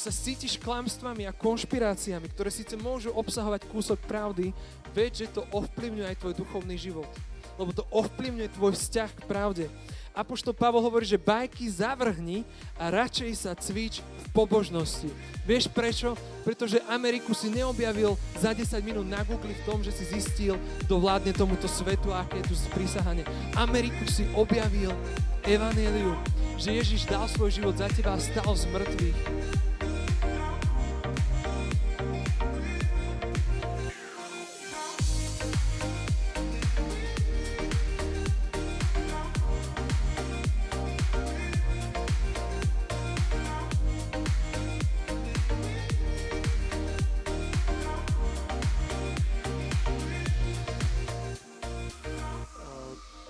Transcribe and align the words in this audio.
sa 0.00 0.08
cítiš 0.08 0.56
klamstvami 0.56 1.28
a 1.28 1.36
konšpiráciami, 1.36 2.32
ktoré 2.32 2.48
síce 2.48 2.72
môžu 2.80 3.12
obsahovať 3.12 3.68
kúsok 3.68 4.00
pravdy, 4.08 4.56
veď, 4.96 5.12
že 5.12 5.26
to 5.28 5.44
ovplyvňuje 5.52 6.08
aj 6.08 6.16
tvoj 6.24 6.34
duchovný 6.40 6.80
život. 6.80 7.08
Lebo 7.60 7.76
to 7.76 7.84
ovplyvňuje 7.92 8.56
tvoj 8.56 8.72
vzťah 8.72 9.10
k 9.12 9.22
pravde. 9.28 9.64
Apoštol 10.10 10.56
Pavol 10.56 10.82
hovorí, 10.82 11.04
že 11.06 11.20
bajky 11.20 11.68
zavrhni 11.70 12.42
a 12.80 12.90
radšej 12.90 13.30
sa 13.46 13.52
cvič 13.54 14.00
v 14.00 14.26
pobožnosti. 14.34 15.06
Vieš 15.44 15.70
prečo? 15.70 16.18
Pretože 16.42 16.82
Ameriku 16.88 17.30
si 17.36 17.52
neobjavil 17.52 18.16
za 18.40 18.56
10 18.56 18.80
minút 18.80 19.06
na 19.06 19.22
Google 19.22 19.54
v 19.54 19.66
tom, 19.68 19.84
že 19.84 19.94
si 19.94 20.08
zistil, 20.08 20.58
kto 20.88 20.98
vládne 20.98 21.36
tomuto 21.36 21.68
svetu 21.68 22.10
a 22.10 22.24
aké 22.26 22.42
je 22.42 22.50
tu 22.50 22.54
prísahanie. 22.72 23.22
Ameriku 23.54 24.02
si 24.08 24.26
objavil 24.34 24.90
Evangeliu, 25.46 26.18
že 26.58 26.74
Ježiš 26.74 27.06
dal 27.06 27.30
svoj 27.30 27.54
život 27.54 27.76
za 27.78 27.86
teba 27.92 28.16
a 28.16 28.20
stal 28.20 28.50
z 28.52 28.66
mŕtvych 28.72 29.39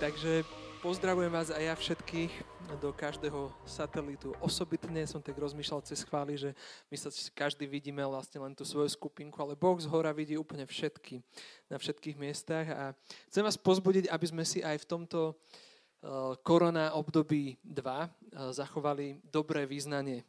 Takže 0.01 0.41
pozdravujem 0.81 1.29
vás 1.29 1.53
aj 1.53 1.61
ja 1.61 1.75
všetkých 1.77 2.33
do 2.81 2.89
každého 2.89 3.53
satelitu. 3.69 4.33
Osobitne 4.41 5.05
som 5.05 5.21
tak 5.21 5.37
rozmýšľal 5.37 5.85
cez 5.85 6.01
chvály, 6.01 6.41
že 6.41 6.57
my 6.89 6.97
sa 6.97 7.13
každý 7.37 7.69
vidíme 7.69 8.01
vlastne 8.09 8.41
len 8.41 8.57
tú 8.57 8.65
svoju 8.65 8.89
skupinku, 8.89 9.37
ale 9.37 9.53
Boh 9.53 9.77
z 9.77 9.85
hora 9.85 10.09
vidí 10.09 10.41
úplne 10.41 10.65
všetky, 10.65 11.21
na 11.69 11.77
všetkých 11.77 12.17
miestach 12.17 12.65
a 12.73 12.83
chcem 13.29 13.45
vás 13.45 13.61
pozbudiť, 13.61 14.09
aby 14.09 14.25
sme 14.25 14.41
si 14.41 14.65
aj 14.65 14.81
v 14.81 14.89
tomto 14.89 15.37
eh, 15.37 16.33
korona 16.41 16.97
období 16.97 17.61
2 17.61 17.69
eh, 17.85 18.09
zachovali 18.57 19.21
dobré 19.21 19.69
význanie. 19.69 20.25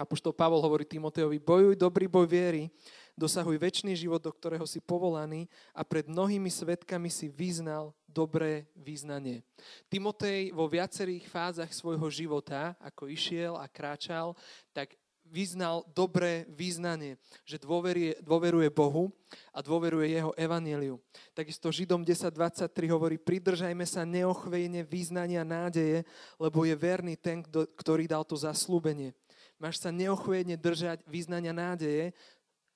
Apoštol 0.00 0.32
Pavol 0.32 0.64
hovorí 0.64 0.88
Timoteovi, 0.88 1.36
bojuj 1.36 1.76
dobrý 1.76 2.08
boj 2.08 2.24
viery, 2.24 2.72
dosahuj 3.18 3.58
väčší 3.58 3.92
život, 3.98 4.22
do 4.22 4.30
ktorého 4.30 4.62
si 4.62 4.78
povolaný 4.78 5.50
a 5.74 5.82
pred 5.82 6.06
mnohými 6.06 6.48
svetkami 6.48 7.10
si 7.10 7.26
vyznal 7.26 7.90
dobré 8.08 8.64
význanie. 8.72 9.44
Timotej 9.92 10.56
vo 10.56 10.64
viacerých 10.64 11.28
fázach 11.28 11.70
svojho 11.70 12.08
života, 12.08 12.72
ako 12.80 13.12
išiel 13.12 13.60
a 13.60 13.68
kráčal, 13.68 14.32
tak 14.72 14.96
vyznal 15.28 15.84
dobré 15.92 16.48
význanie, 16.48 17.20
že 17.44 17.60
dôveruje, 17.60 18.16
dôveruje 18.24 18.68
Bohu 18.72 19.12
a 19.52 19.60
dôveruje 19.60 20.16
jeho 20.16 20.32
evaneliu. 20.34 20.96
Takisto 21.36 21.68
Židom 21.68 22.00
10.23 22.00 22.64
hovorí, 22.88 23.20
pridržajme 23.20 23.84
sa 23.84 24.08
neochvejne 24.08 24.88
význania 24.88 25.44
nádeje, 25.44 26.08
lebo 26.40 26.64
je 26.64 26.74
verný 26.74 27.14
ten, 27.20 27.44
ktorý 27.76 28.08
dal 28.08 28.24
to 28.24 28.34
zaslúbenie. 28.34 29.12
Máš 29.58 29.82
sa 29.82 29.90
neochvejne 29.90 30.54
držať 30.54 31.02
význania 31.04 31.50
nádeje, 31.50 32.14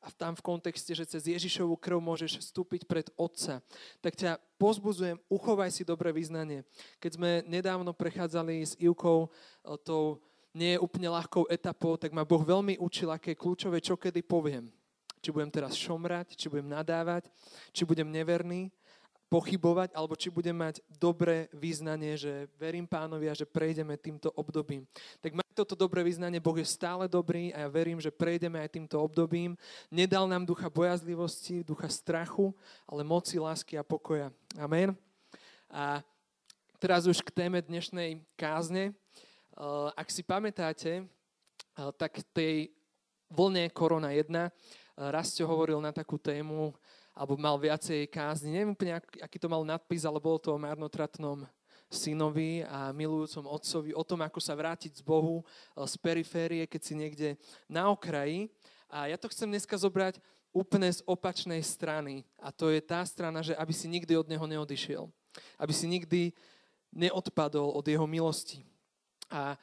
a 0.02 0.10
tam 0.10 0.34
v 0.34 0.42
kontexte, 0.42 0.90
že 0.98 1.06
cez 1.06 1.30
Ježišovú 1.30 1.78
krv 1.78 2.02
môžeš 2.02 2.42
vstúpiť 2.42 2.90
pred 2.90 3.06
Otca, 3.14 3.62
tak 4.02 4.18
ťa 4.18 4.42
pozbudzujem, 4.58 5.22
uchovaj 5.30 5.70
si 5.70 5.86
dobré 5.86 6.10
význanie. 6.10 6.66
Keď 6.98 7.10
sme 7.14 7.30
nedávno 7.46 7.94
prechádzali 7.94 8.66
s 8.66 8.74
Ivkou 8.82 9.30
eh, 9.30 9.78
tou 9.86 10.18
nie 10.52 10.76
je 10.76 10.82
úplne 10.84 11.08
ľahkou 11.08 11.48
etapou, 11.48 11.96
tak 11.96 12.12
ma 12.12 12.28
Boh 12.28 12.44
veľmi 12.44 12.76
učil, 12.76 13.08
aké 13.08 13.32
kľúčové, 13.32 13.80
čo 13.80 13.96
kedy 13.96 14.20
poviem. 14.20 14.68
Či 15.24 15.32
budem 15.32 15.48
teraz 15.48 15.72
šomrať, 15.78 16.36
či 16.36 16.50
budem 16.52 16.68
nadávať, 16.68 17.30
či 17.72 17.88
budem 17.88 18.10
neverný, 18.10 18.68
pochybovať, 19.32 19.96
alebo 19.96 20.12
či 20.12 20.28
budem 20.28 20.52
mať 20.52 20.84
dobré 21.00 21.48
význanie, 21.56 22.20
že 22.20 22.52
verím 22.60 22.84
pánovi 22.84 23.32
a 23.32 23.38
že 23.38 23.48
prejdeme 23.48 23.96
týmto 23.96 24.28
obdobím. 24.36 24.84
Tak 25.24 25.32
mať 25.32 25.48
toto 25.56 25.72
dobré 25.72 26.04
význanie, 26.04 26.36
Boh 26.36 26.60
je 26.60 26.68
stále 26.68 27.08
dobrý 27.08 27.48
a 27.56 27.64
ja 27.64 27.68
verím, 27.72 27.96
že 27.96 28.12
prejdeme 28.12 28.60
aj 28.60 28.76
týmto 28.76 29.00
obdobím. 29.00 29.56
Nedal 29.88 30.28
nám 30.28 30.44
ducha 30.44 30.68
bojazlivosti, 30.68 31.64
ducha 31.64 31.88
strachu, 31.88 32.52
ale 32.84 33.00
moci, 33.00 33.40
lásky 33.40 33.80
a 33.80 33.84
pokoja. 33.84 34.28
Amen. 34.60 34.92
A 35.72 36.04
teraz 36.76 37.08
už 37.08 37.24
k 37.24 37.32
téme 37.32 37.64
dnešnej 37.64 38.20
kázne. 38.36 38.92
Eh, 38.92 39.88
ak 39.96 40.08
si 40.12 40.20
pamätáte, 40.20 40.92
eh, 41.00 41.90
tak 41.96 42.20
tej 42.36 42.68
vlne 43.32 43.72
Korona 43.72 44.12
1 44.12 44.48
eh, 44.48 44.52
Rastio 44.96 45.48
hovoril 45.48 45.80
na 45.80 45.92
takú 45.92 46.20
tému, 46.20 46.76
alebo 47.12 47.36
mal 47.36 47.60
viacej 47.60 48.08
kázni. 48.08 48.52
Neviem 48.52 48.72
úplne, 48.72 48.96
aký 49.20 49.36
to 49.36 49.48
mal 49.48 49.62
nadpis, 49.62 50.08
ale 50.08 50.16
bolo 50.20 50.40
to 50.40 50.56
o 50.56 50.60
marnotratnom 50.60 51.44
synovi 51.92 52.64
a 52.64 52.88
milujúcom 52.96 53.44
otcovi, 53.52 53.92
o 53.92 54.00
tom, 54.00 54.24
ako 54.24 54.40
sa 54.40 54.56
vrátiť 54.56 54.98
z 54.98 55.02
Bohu 55.04 55.44
eh, 55.44 55.84
z 55.84 55.94
periférie, 56.00 56.64
keď 56.64 56.80
si 56.80 56.94
niekde 56.96 57.28
na 57.68 57.92
okraji. 57.92 58.48
A 58.88 59.08
ja 59.08 59.16
to 59.16 59.28
chcem 59.28 59.48
dneska 59.48 59.76
zobrať 59.76 60.20
úplne 60.52 60.88
z 60.92 61.00
opačnej 61.08 61.60
strany. 61.64 62.28
A 62.36 62.52
to 62.52 62.68
je 62.68 62.80
tá 62.84 63.00
strana, 63.08 63.40
že 63.40 63.56
aby 63.56 63.72
si 63.72 63.88
nikdy 63.88 64.12
od 64.20 64.28
Neho 64.28 64.44
neodišiel. 64.44 65.08
Aby 65.56 65.72
si 65.72 65.88
nikdy 65.88 66.36
neodpadol 66.92 67.72
od 67.72 67.84
Jeho 67.88 68.04
milosti. 68.04 68.68
A 69.32 69.56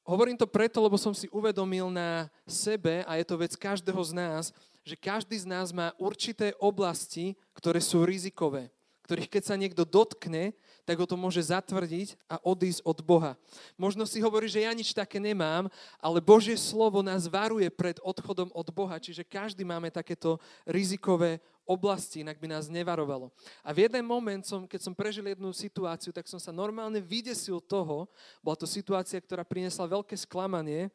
hovorím 0.00 0.40
to 0.40 0.48
preto, 0.48 0.80
lebo 0.80 0.96
som 0.96 1.12
si 1.12 1.28
uvedomil 1.28 1.92
na 1.92 2.32
sebe, 2.48 3.04
a 3.04 3.20
je 3.20 3.24
to 3.28 3.36
vec 3.36 3.52
každého 3.52 4.00
z 4.00 4.12
nás, 4.16 4.44
že 4.82 4.98
každý 4.98 5.38
z 5.38 5.46
nás 5.46 5.70
má 5.70 5.94
určité 5.98 6.54
oblasti, 6.58 7.38
ktoré 7.54 7.78
sú 7.78 8.02
rizikové, 8.02 8.70
ktorých 9.06 9.30
keď 9.30 9.42
sa 9.42 9.56
niekto 9.58 9.82
dotkne, 9.86 10.54
tak 10.82 10.98
ho 10.98 11.06
to 11.06 11.14
môže 11.14 11.54
zatvrdiť 11.54 12.18
a 12.26 12.42
odísť 12.42 12.82
od 12.82 12.98
Boha. 13.06 13.38
Možno 13.78 14.02
si 14.02 14.18
hovorí, 14.18 14.50
že 14.50 14.66
ja 14.66 14.74
nič 14.74 14.90
také 14.90 15.22
nemám, 15.22 15.70
ale 16.02 16.18
Božie 16.18 16.58
slovo 16.58 17.06
nás 17.06 17.30
varuje 17.30 17.70
pred 17.70 18.02
odchodom 18.02 18.50
od 18.50 18.68
Boha, 18.74 18.98
čiže 18.98 19.22
každý 19.22 19.62
máme 19.62 19.94
takéto 19.94 20.42
rizikové 20.66 21.38
oblasti, 21.62 22.26
inak 22.26 22.42
by 22.42 22.50
nás 22.50 22.66
nevarovalo. 22.66 23.30
A 23.62 23.70
v 23.70 23.86
jeden 23.86 24.02
moment, 24.02 24.42
som, 24.42 24.66
keď 24.66 24.80
som 24.82 24.94
prežil 24.94 25.22
jednu 25.22 25.54
situáciu, 25.54 26.10
tak 26.10 26.26
som 26.26 26.42
sa 26.42 26.50
normálne 26.50 26.98
vydesil 26.98 27.62
toho, 27.62 28.10
bola 28.42 28.58
to 28.58 28.66
situácia, 28.66 29.22
ktorá 29.22 29.46
priniesla 29.46 29.86
veľké 29.86 30.18
sklamanie, 30.18 30.90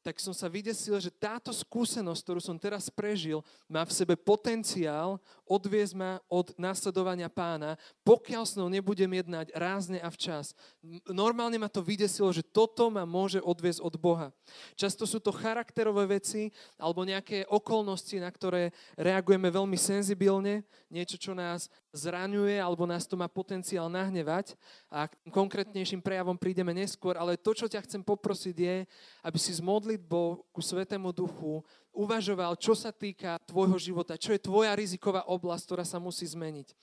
tak 0.00 0.16
som 0.16 0.32
sa 0.32 0.48
vydesil, 0.48 0.96
že 0.96 1.12
táto 1.12 1.52
skúsenosť, 1.52 2.20
ktorú 2.24 2.40
som 2.40 2.56
teraz 2.56 2.88
prežil, 2.88 3.44
má 3.68 3.84
v 3.84 3.92
sebe 3.92 4.16
potenciál 4.16 5.20
odviezť 5.44 5.94
ma 5.96 6.22
od 6.24 6.56
následovania 6.56 7.28
pána, 7.28 7.76
pokiaľ 8.00 8.42
s 8.48 8.56
ňou 8.56 8.72
nebudem 8.72 9.10
jednať 9.20 9.52
rázne 9.52 10.00
a 10.00 10.08
včas. 10.08 10.56
Normálne 11.04 11.60
ma 11.60 11.68
to 11.68 11.84
vydesilo, 11.84 12.32
že 12.32 12.40
toto 12.40 12.88
ma 12.88 13.04
môže 13.04 13.44
odviezť 13.44 13.80
od 13.84 13.94
Boha. 14.00 14.28
Často 14.72 15.04
sú 15.04 15.20
to 15.20 15.36
charakterové 15.36 16.16
veci 16.16 16.48
alebo 16.80 17.04
nejaké 17.04 17.44
okolnosti, 17.52 18.16
na 18.16 18.32
ktoré 18.32 18.72
reagujeme 18.96 19.52
veľmi 19.52 19.76
senzibilne, 19.76 20.64
niečo, 20.88 21.20
čo 21.20 21.36
nás 21.36 21.68
zraňuje 21.92 22.56
alebo 22.56 22.86
nás 22.86 23.04
to 23.04 23.18
má 23.18 23.26
potenciál 23.26 23.90
nahnevať. 23.90 24.54
A 24.90 25.06
k 25.06 25.14
konkrétnejším 25.30 26.02
prejavom 26.02 26.34
prídeme 26.34 26.74
neskôr, 26.74 27.14
ale 27.14 27.38
to, 27.38 27.54
čo 27.54 27.70
ťa 27.70 27.86
chcem 27.86 28.02
poprosiť 28.02 28.56
je, 28.58 28.76
aby 29.22 29.38
si 29.38 29.54
z 29.54 29.62
modlitbou 29.62 30.42
ku 30.50 30.58
Svetému 30.58 31.14
Duchu 31.14 31.62
uvažoval, 31.94 32.58
čo 32.58 32.74
sa 32.74 32.90
týka 32.90 33.38
tvojho 33.46 33.78
života, 33.78 34.18
čo 34.18 34.34
je 34.34 34.42
tvoja 34.42 34.74
riziková 34.74 35.22
oblasť, 35.30 35.62
ktorá 35.62 35.84
sa 35.86 36.02
musí 36.02 36.26
zmeniť. 36.26 36.74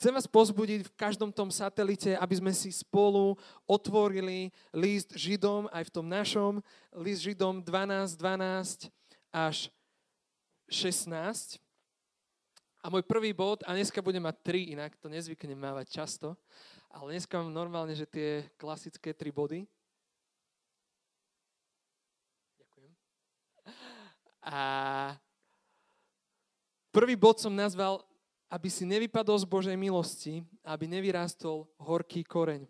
Chcem 0.00 0.16
vás 0.16 0.26
pozbudiť 0.26 0.90
v 0.90 0.96
každom 0.96 1.30
tom 1.30 1.52
satelite, 1.54 2.18
aby 2.18 2.34
sme 2.34 2.50
si 2.50 2.72
spolu 2.74 3.38
otvorili 3.62 4.50
list 4.74 5.14
Židom, 5.14 5.70
aj 5.70 5.86
v 5.86 5.94
tom 5.94 6.10
našom, 6.10 6.52
list 6.98 7.22
Židom 7.22 7.62
12, 7.62 8.18
12 8.18 8.90
až 9.30 9.70
16. 10.66 11.60
A 12.80 12.88
môj 12.88 13.04
prvý 13.04 13.36
bod, 13.36 13.60
a 13.68 13.76
dneska 13.76 14.00
budem 14.00 14.24
mať 14.24 14.40
tri, 14.40 14.72
inak 14.72 14.96
to 14.96 15.12
nezvyknem 15.12 15.60
mávať 15.60 15.92
často, 15.92 16.32
ale 16.90 17.14
dneska 17.14 17.38
mám 17.38 17.54
normálne, 17.54 17.94
že 17.94 18.06
tie 18.06 18.42
klasické 18.58 19.14
tri 19.14 19.30
body. 19.30 19.62
A 24.42 25.14
prvý 26.90 27.14
bod 27.14 27.38
som 27.38 27.54
nazval, 27.54 28.02
aby 28.50 28.66
si 28.66 28.82
nevypadol 28.82 29.38
z 29.38 29.46
Božej 29.46 29.76
milosti, 29.78 30.42
aby 30.66 30.90
nevyrástol 30.90 31.70
horký 31.78 32.26
koreň. 32.26 32.66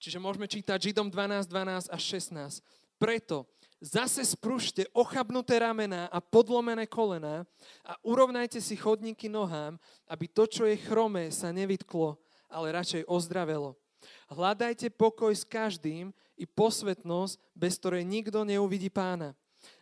Čiže 0.00 0.22
môžeme 0.22 0.48
čítať 0.48 0.78
Židom 0.80 1.12
12, 1.12 1.50
12 1.52 1.92
až 1.92 2.02
16. 2.22 2.64
Preto 2.96 3.44
zase 3.76 4.24
sprušte 4.24 4.88
ochabnuté 4.96 5.60
ramená 5.60 6.08
a 6.08 6.22
podlomené 6.24 6.88
kolená 6.88 7.44
a 7.84 7.92
urovnajte 8.00 8.56
si 8.56 8.72
chodníky 8.72 9.28
nohám, 9.28 9.76
aby 10.08 10.24
to, 10.30 10.48
čo 10.48 10.64
je 10.64 10.80
chromé, 10.80 11.28
sa 11.28 11.52
nevytklo, 11.52 12.16
ale 12.50 12.74
radšej 12.74 13.06
ozdravelo. 13.06 13.74
Hľadajte 14.30 14.90
pokoj 14.94 15.34
s 15.34 15.42
každým 15.42 16.14
i 16.38 16.44
posvetnosť, 16.44 17.40
bez 17.56 17.78
ktorej 17.80 18.06
nikto 18.06 18.44
neuvidí 18.46 18.92
pána. 18.92 19.34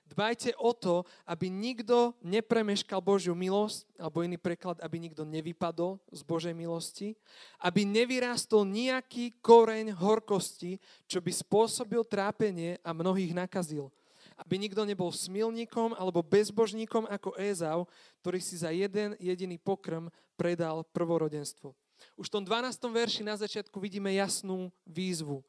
Dbajte 0.04 0.52
o 0.60 0.76
to, 0.76 1.02
aby 1.24 1.48
nikto 1.48 2.12
nepremeškal 2.20 3.00
Božiu 3.00 3.32
milosť, 3.32 3.88
alebo 3.96 4.20
iný 4.20 4.36
preklad, 4.36 4.76
aby 4.84 5.00
nikto 5.00 5.24
nevypadol 5.24 5.96
z 6.12 6.20
Božej 6.22 6.52
milosti, 6.52 7.16
aby 7.56 7.88
nevyrástol 7.88 8.68
nejaký 8.68 9.40
koreň 9.40 9.96
horkosti, 9.96 10.76
čo 11.08 11.24
by 11.24 11.32
spôsobil 11.32 12.04
trápenie 12.04 12.76
a 12.84 12.92
mnohých 12.92 13.32
nakazil. 13.32 13.88
Aby 14.36 14.60
nikto 14.60 14.84
nebol 14.84 15.08
smilníkom 15.08 15.96
alebo 15.96 16.20
bezbožníkom 16.20 17.08
ako 17.08 17.34
Ézau, 17.40 17.88
ktorý 18.20 18.38
si 18.44 18.60
za 18.60 18.70
jeden 18.76 19.16
jediný 19.16 19.56
pokrm 19.56 20.12
predal 20.36 20.84
prvorodenstvo. 20.92 21.72
Už 22.14 22.30
v 22.30 22.34
tom 22.40 22.44
12. 22.44 22.78
verši 22.90 23.22
na 23.26 23.34
začiatku 23.34 23.76
vidíme 23.82 24.12
jasnú 24.14 24.70
výzvu. 24.86 25.42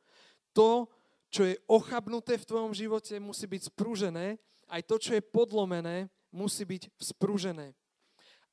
To, 0.56 0.88
čo 1.30 1.44
je 1.44 1.60
ochabnuté 1.68 2.40
v 2.40 2.48
tvojom 2.48 2.72
živote, 2.72 3.20
musí 3.20 3.46
byť 3.46 3.70
sprúžené. 3.70 4.40
Aj 4.66 4.82
to, 4.82 4.96
čo 4.98 5.14
je 5.14 5.22
podlomené, 5.22 6.08
musí 6.32 6.64
byť 6.64 6.90
vzprúžené. 6.98 7.76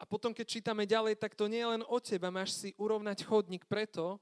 A 0.02 0.04
potom, 0.04 0.34
keď 0.34 0.46
čítame 0.58 0.82
ďalej, 0.82 1.14
tak 1.14 1.38
to 1.38 1.46
nie 1.46 1.62
je 1.62 1.78
len 1.78 1.82
o 1.86 1.98
teba. 2.02 2.34
Máš 2.34 2.58
si 2.58 2.74
urovnať 2.74 3.22
chodník 3.22 3.70
preto, 3.70 4.18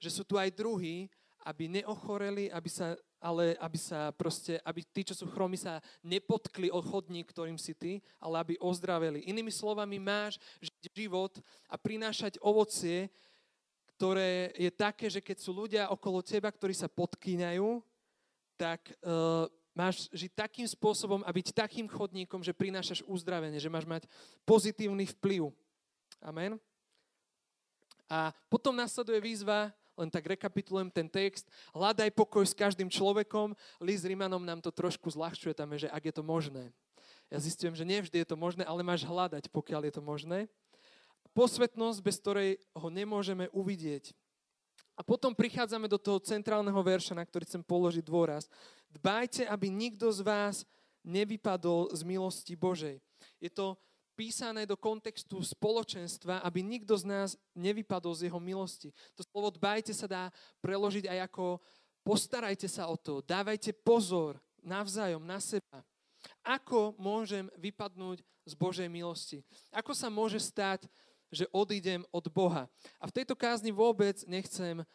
že 0.00 0.08
sú 0.08 0.24
tu 0.24 0.40
aj 0.40 0.48
druhí, 0.56 1.12
aby 1.44 1.68
neochoreli, 1.68 2.48
aby 2.48 2.68
sa, 2.72 2.96
ale 3.20 3.52
aby 3.60 3.76
sa 3.76 4.12
proste, 4.16 4.56
aby 4.64 4.80
tí, 4.80 5.04
čo 5.04 5.12
sú 5.12 5.28
chromy, 5.28 5.60
sa 5.60 5.84
nepotkli 6.00 6.72
o 6.72 6.80
chodník, 6.80 7.28
ktorým 7.32 7.60
si 7.60 7.76
ty, 7.76 8.00
ale 8.16 8.40
aby 8.40 8.54
ozdraveli. 8.60 9.28
Inými 9.28 9.52
slovami, 9.52 10.00
máš 10.00 10.40
život 10.88 11.36
a 11.68 11.76
prinášať 11.76 12.40
ovocie, 12.40 13.12
ktoré 14.00 14.54
je 14.56 14.70
také, 14.72 15.12
že 15.12 15.20
keď 15.20 15.36
sú 15.36 15.52
ľudia 15.52 15.92
okolo 15.92 16.24
teba, 16.24 16.48
ktorí 16.48 16.72
sa 16.72 16.88
podkýňajú, 16.88 17.84
tak 18.56 18.96
uh, 19.04 19.44
máš 19.76 20.08
žiť 20.12 20.32
takým 20.32 20.68
spôsobom 20.68 21.20
a 21.24 21.30
byť 21.32 21.52
takým 21.52 21.84
chodníkom, 21.88 22.40
že 22.40 22.56
prinášaš 22.56 23.04
uzdravenie, 23.04 23.60
že 23.60 23.72
máš 23.72 23.84
mať 23.84 24.08
pozitívny 24.48 25.08
vplyv. 25.16 25.52
Amen. 26.20 26.56
A 28.10 28.34
potom 28.50 28.74
nasleduje 28.74 29.20
výzva, 29.22 29.70
len 29.94 30.08
tak 30.08 30.26
rekapitulujem 30.26 30.88
ten 30.88 31.06
text, 31.06 31.46
hľadaj 31.76 32.10
pokoj 32.16 32.42
s 32.42 32.56
každým 32.56 32.88
človekom. 32.88 33.52
List 33.84 34.08
Rimanom 34.08 34.42
nám 34.42 34.64
to 34.64 34.72
trošku 34.72 35.12
zľahčuje, 35.12 35.52
tam 35.52 35.76
je, 35.76 35.86
že 35.86 35.92
ak 35.92 36.08
je 36.08 36.14
to 36.16 36.24
možné. 36.24 36.72
Ja 37.30 37.38
zistujem, 37.38 37.76
že 37.76 37.86
nevždy 37.86 38.24
je 38.24 38.28
to 38.28 38.34
možné, 38.34 38.66
ale 38.66 38.82
máš 38.82 39.06
hľadať, 39.06 39.52
pokiaľ 39.54 39.86
je 39.86 39.94
to 39.94 40.02
možné. 40.02 40.50
Posvetnosť, 41.30 41.98
bez 42.02 42.16
ktorej 42.18 42.50
ho 42.74 42.88
nemôžeme 42.90 43.46
uvidieť. 43.54 44.12
A 44.98 45.06
potom 45.06 45.32
prichádzame 45.32 45.88
do 45.88 45.96
toho 45.96 46.20
centrálneho 46.20 46.76
verša, 46.76 47.16
na 47.16 47.24
ktorý 47.24 47.48
chcem 47.48 47.64
položiť 47.64 48.04
dôraz. 48.04 48.50
Dbajte, 48.92 49.48
aby 49.48 49.72
nikto 49.72 50.12
z 50.12 50.20
vás 50.20 50.56
nevypadol 51.00 51.88
z 51.96 52.04
milosti 52.04 52.52
Božej. 52.52 53.00
Je 53.40 53.48
to 53.48 53.80
písané 54.12 54.68
do 54.68 54.76
kontextu 54.76 55.40
spoločenstva, 55.40 56.44
aby 56.44 56.60
nikto 56.60 56.92
z 56.92 57.08
nás 57.08 57.30
nevypadol 57.56 58.12
z 58.12 58.28
jeho 58.28 58.36
milosti. 58.36 58.92
To 59.16 59.24
slovo 59.24 59.48
dbajte 59.48 59.96
sa 59.96 60.04
dá 60.04 60.22
preložiť 60.60 61.08
aj 61.08 61.18
ako 61.32 61.56
postarajte 62.04 62.68
sa 62.68 62.92
o 62.92 63.00
to, 63.00 63.24
dávajte 63.24 63.72
pozor 63.80 64.36
navzájom 64.60 65.24
na 65.24 65.40
seba. 65.40 65.80
Ako 66.44 66.92
môžem 67.00 67.48
vypadnúť 67.56 68.20
z 68.44 68.52
Božej 68.52 68.88
milosti? 68.92 69.40
Ako 69.72 69.96
sa 69.96 70.12
môže 70.12 70.36
stať, 70.36 70.84
že 71.30 71.48
odídem 71.54 72.02
od 72.10 72.26
Boha. 72.28 72.66
A 72.98 73.06
v 73.06 73.14
tejto 73.14 73.38
kázni 73.38 73.70
vôbec 73.70 74.20
nechcem 74.26 74.82
uh, 74.82 74.86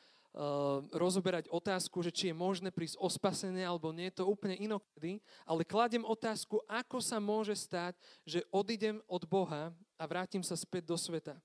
rozoberať 0.92 1.48
otázku, 1.48 2.04
že 2.04 2.12
či 2.12 2.32
je 2.32 2.36
možné 2.36 2.70
prísť 2.70 3.00
o 3.00 3.08
alebo 3.08 3.96
nie, 3.96 4.12
je 4.12 4.20
to 4.20 4.30
úplne 4.30 4.60
inokedy, 4.60 5.24
ale 5.48 5.68
kladem 5.68 6.04
otázku, 6.04 6.60
ako 6.68 7.00
sa 7.00 7.18
môže 7.24 7.56
stať, 7.56 7.96
že 8.28 8.44
odídem 8.52 9.00
od 9.08 9.24
Boha 9.24 9.72
a 9.96 10.04
vrátim 10.04 10.44
sa 10.44 10.60
späť 10.60 10.92
do 10.92 10.98
sveta. 11.00 11.40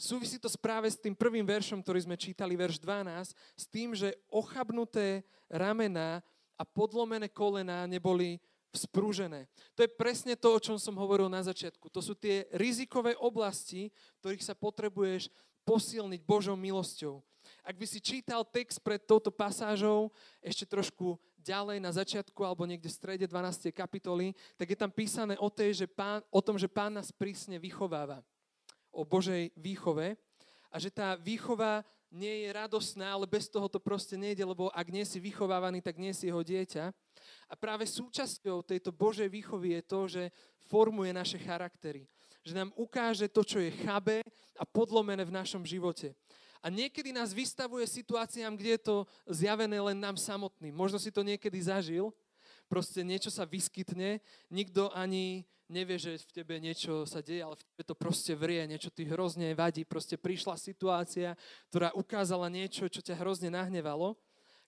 Súvisí 0.00 0.40
to 0.40 0.48
práve 0.56 0.88
s 0.88 0.96
tým 0.96 1.12
prvým 1.12 1.44
veršom, 1.44 1.84
ktorý 1.84 2.00
sme 2.08 2.16
čítali, 2.16 2.56
verš 2.56 2.80
12, 2.80 3.36
s 3.36 3.64
tým, 3.68 3.92
že 3.92 4.16
ochabnuté 4.32 5.20
ramena 5.52 6.24
a 6.56 6.64
podlomené 6.64 7.28
kolená 7.28 7.84
neboli 7.84 8.40
vzprúžené. 8.70 9.50
To 9.74 9.82
je 9.82 9.90
presne 9.90 10.34
to, 10.38 10.54
o 10.54 10.62
čom 10.62 10.78
som 10.78 10.94
hovoril 10.94 11.26
na 11.26 11.42
začiatku. 11.42 11.90
To 11.90 12.00
sú 12.02 12.14
tie 12.14 12.46
rizikové 12.54 13.18
oblasti, 13.18 13.90
v 13.90 14.18
ktorých 14.22 14.46
sa 14.46 14.54
potrebuješ 14.54 15.30
posilniť 15.66 16.20
Božou 16.24 16.54
milosťou. 16.54 17.22
Ak 17.64 17.76
by 17.76 17.86
si 17.88 18.00
čítal 18.00 18.44
text 18.46 18.80
pred 18.80 19.00
touto 19.02 19.32
pasážou 19.32 20.12
ešte 20.40 20.68
trošku 20.68 21.18
ďalej 21.40 21.80
na 21.80 21.90
začiatku 21.90 22.40
alebo 22.44 22.68
niekde 22.68 22.88
v 22.88 22.98
strede 22.98 23.26
12. 23.26 23.72
kapitoly, 23.72 24.36
tak 24.60 24.70
je 24.70 24.78
tam 24.78 24.92
písané 24.92 25.34
o, 25.40 25.48
tej, 25.48 25.84
že 25.84 25.86
pán, 25.88 26.20
o 26.28 26.40
tom, 26.44 26.60
že 26.60 26.68
pán 26.68 26.92
nás 26.92 27.10
prísne 27.10 27.56
vychováva. 27.56 28.20
O 28.92 29.06
Božej 29.06 29.54
výchove. 29.56 30.18
A 30.70 30.76
že 30.78 30.92
tá 30.92 31.18
výchova 31.18 31.82
nie 32.10 32.44
je 32.44 32.48
radosná, 32.50 33.14
ale 33.14 33.26
bez 33.30 33.46
toho 33.46 33.70
to 33.70 33.78
proste 33.78 34.18
nejde, 34.18 34.42
lebo 34.42 34.66
ak 34.74 34.90
nie 34.90 35.06
si 35.06 35.22
vychovávaný, 35.22 35.78
tak 35.78 35.96
nie 35.96 36.10
si 36.10 36.26
jeho 36.26 36.42
dieťa. 36.42 36.90
A 37.46 37.54
práve 37.54 37.86
súčasťou 37.86 38.66
tejto 38.66 38.90
Božej 38.90 39.30
výchovy 39.30 39.78
je 39.78 39.82
to, 39.86 40.00
že 40.10 40.22
formuje 40.66 41.14
naše 41.14 41.38
charaktery. 41.38 42.10
Že 42.42 42.52
nám 42.58 42.70
ukáže 42.74 43.30
to, 43.30 43.46
čo 43.46 43.62
je 43.62 43.70
chabé 43.86 44.26
a 44.58 44.66
podlomené 44.66 45.22
v 45.22 45.34
našom 45.34 45.62
živote. 45.62 46.14
A 46.60 46.68
niekedy 46.68 47.14
nás 47.14 47.32
vystavuje 47.32 47.86
situáciám, 47.88 48.52
kde 48.58 48.76
je 48.76 48.82
to 48.84 48.96
zjavené 49.24 49.80
len 49.80 49.96
nám 49.96 50.20
samotným. 50.20 50.76
Možno 50.76 51.00
si 51.00 51.08
to 51.08 51.24
niekedy 51.24 51.56
zažil, 51.56 52.12
proste 52.68 53.00
niečo 53.00 53.32
sa 53.32 53.48
vyskytne, 53.48 54.20
nikto 54.52 54.92
ani 54.92 55.48
nevie, 55.70 55.96
že 55.96 56.18
v 56.18 56.42
tebe 56.42 56.58
niečo 56.58 57.06
sa 57.06 57.22
deje, 57.22 57.46
ale 57.46 57.54
v 57.54 57.64
tebe 57.64 57.82
to 57.86 57.94
proste 57.94 58.34
vrie, 58.34 58.66
niečo 58.66 58.90
ti 58.90 59.06
hrozne 59.06 59.54
vadí. 59.54 59.86
Proste 59.86 60.18
prišla 60.18 60.58
situácia, 60.58 61.38
ktorá 61.70 61.94
ukázala 61.94 62.50
niečo, 62.50 62.90
čo 62.90 63.00
ťa 63.00 63.22
hrozne 63.22 63.48
nahnevalo. 63.54 64.18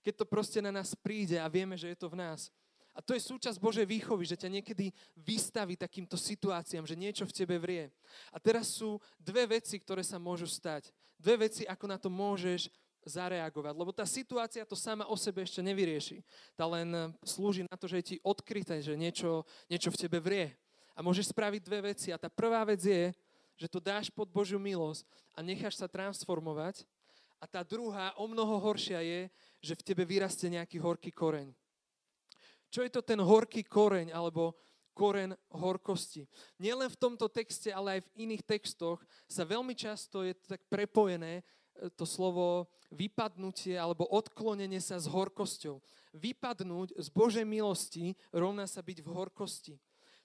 Keď 0.07 0.15
to 0.23 0.27
proste 0.27 0.59
na 0.63 0.71
nás 0.71 0.95
príde 0.95 1.43
a 1.43 1.51
vieme, 1.51 1.75
že 1.75 1.91
je 1.93 1.99
to 1.99 2.09
v 2.11 2.19
nás. 2.23 2.51
A 2.93 3.01
to 3.01 3.17
je 3.17 3.25
súčasť 3.25 3.57
Božej 3.57 3.89
výchovy, 3.89 4.29
že 4.29 4.37
ťa 4.37 4.53
niekedy 4.53 4.93
vystaví 5.17 5.81
takýmto 5.81 6.21
situáciám, 6.21 6.85
že 6.85 6.99
niečo 6.99 7.25
v 7.25 7.33
tebe 7.33 7.57
vrie. 7.57 7.89
A 8.29 8.37
teraz 8.37 8.69
sú 8.77 9.01
dve 9.17 9.49
veci, 9.49 9.81
ktoré 9.81 10.05
sa 10.05 10.21
môžu 10.21 10.45
stať. 10.45 10.93
Dve 11.17 11.49
veci, 11.49 11.65
ako 11.65 11.85
na 11.89 11.97
to 11.97 12.13
môžeš 12.13 12.69
zareagovať. 13.09 13.75
Lebo 13.75 13.91
tá 13.97 14.05
situácia 14.05 14.69
to 14.69 14.77
sama 14.77 15.09
o 15.09 15.17
sebe 15.17 15.43
ešte 15.43 15.65
nevyrieši. 15.65 16.21
Tá 16.55 16.69
len 16.69 17.17
slúži 17.25 17.65
na 17.67 17.77
to, 17.81 17.89
že 17.89 17.99
je 18.03 18.09
ti 18.15 18.17
odkryté, 18.23 18.85
že 18.85 18.95
niečo, 18.95 19.49
niečo 19.73 19.89
v 19.89 20.01
tebe 20.07 20.21
vrie. 20.21 20.53
A 20.93 21.01
môžeš 21.01 21.33
spraviť 21.33 21.63
dve 21.65 21.93
veci. 21.93 22.13
A 22.13 22.21
tá 22.21 22.29
prvá 22.29 22.63
vec 22.69 22.81
je, 22.85 23.13
že 23.57 23.69
to 23.69 23.81
dáš 23.81 24.11
pod 24.11 24.29
Božiu 24.29 24.59
milosť 24.61 25.07
a 25.37 25.41
necháš 25.41 25.81
sa 25.81 25.89
transformovať. 25.89 26.85
A 27.43 27.47
tá 27.51 27.67
druhá, 27.67 28.15
o 28.15 28.27
mnoho 28.31 28.59
horšia 28.63 29.03
je, 29.03 29.21
že 29.59 29.75
v 29.75 29.83
tebe 29.83 30.07
vyrastie 30.07 30.47
nejaký 30.51 30.79
horký 30.79 31.11
koreň. 31.11 31.51
Čo 32.71 32.87
je 32.87 32.91
to 32.93 33.03
ten 33.03 33.19
horký 33.19 33.67
koreň 33.67 34.15
alebo 34.15 34.55
koren 34.93 35.33
horkosti. 35.51 36.29
Nielen 36.61 36.89
v 36.93 37.01
tomto 37.01 37.27
texte, 37.29 37.73
ale 37.73 37.99
aj 37.99 38.01
v 38.05 38.13
iných 38.29 38.45
textoch 38.45 39.01
sa 39.25 39.43
veľmi 39.43 39.73
často 39.73 40.21
je 40.23 40.37
to 40.37 40.57
tak 40.57 40.63
prepojené 40.69 41.41
e, 41.41 41.43
to 41.97 42.05
slovo 42.05 42.69
vypadnutie 42.93 43.75
alebo 43.77 44.05
odklonenie 44.13 44.79
sa 44.79 45.01
s 45.01 45.09
horkosťou. 45.09 45.81
Vypadnúť 46.13 46.93
z 47.01 47.09
Božej 47.09 47.47
milosti 47.49 48.13
rovná 48.29 48.69
sa 48.69 48.85
byť 48.85 48.99
v 49.01 49.09
horkosti 49.09 49.75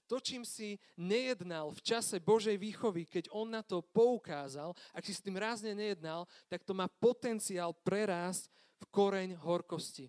to, 0.08 0.24
čím 0.24 0.48
si 0.48 0.80
nejednal 0.96 1.76
v 1.76 1.84
čase 1.84 2.24
Božej 2.24 2.56
výchovy, 2.56 3.04
keď 3.04 3.28
on 3.36 3.52
na 3.52 3.62
to 3.62 3.84
poukázal, 3.84 4.72
ak 4.96 5.04
si 5.04 5.14
s 5.14 5.22
tým 5.22 5.36
rázne 5.36 5.76
nejednal, 5.76 6.24
tak 6.48 6.64
to 6.64 6.72
má 6.72 6.88
potenciál 6.88 7.76
prerásť 7.76 8.48
v 8.80 8.84
koreň 8.88 9.30
horkosti. 9.44 10.08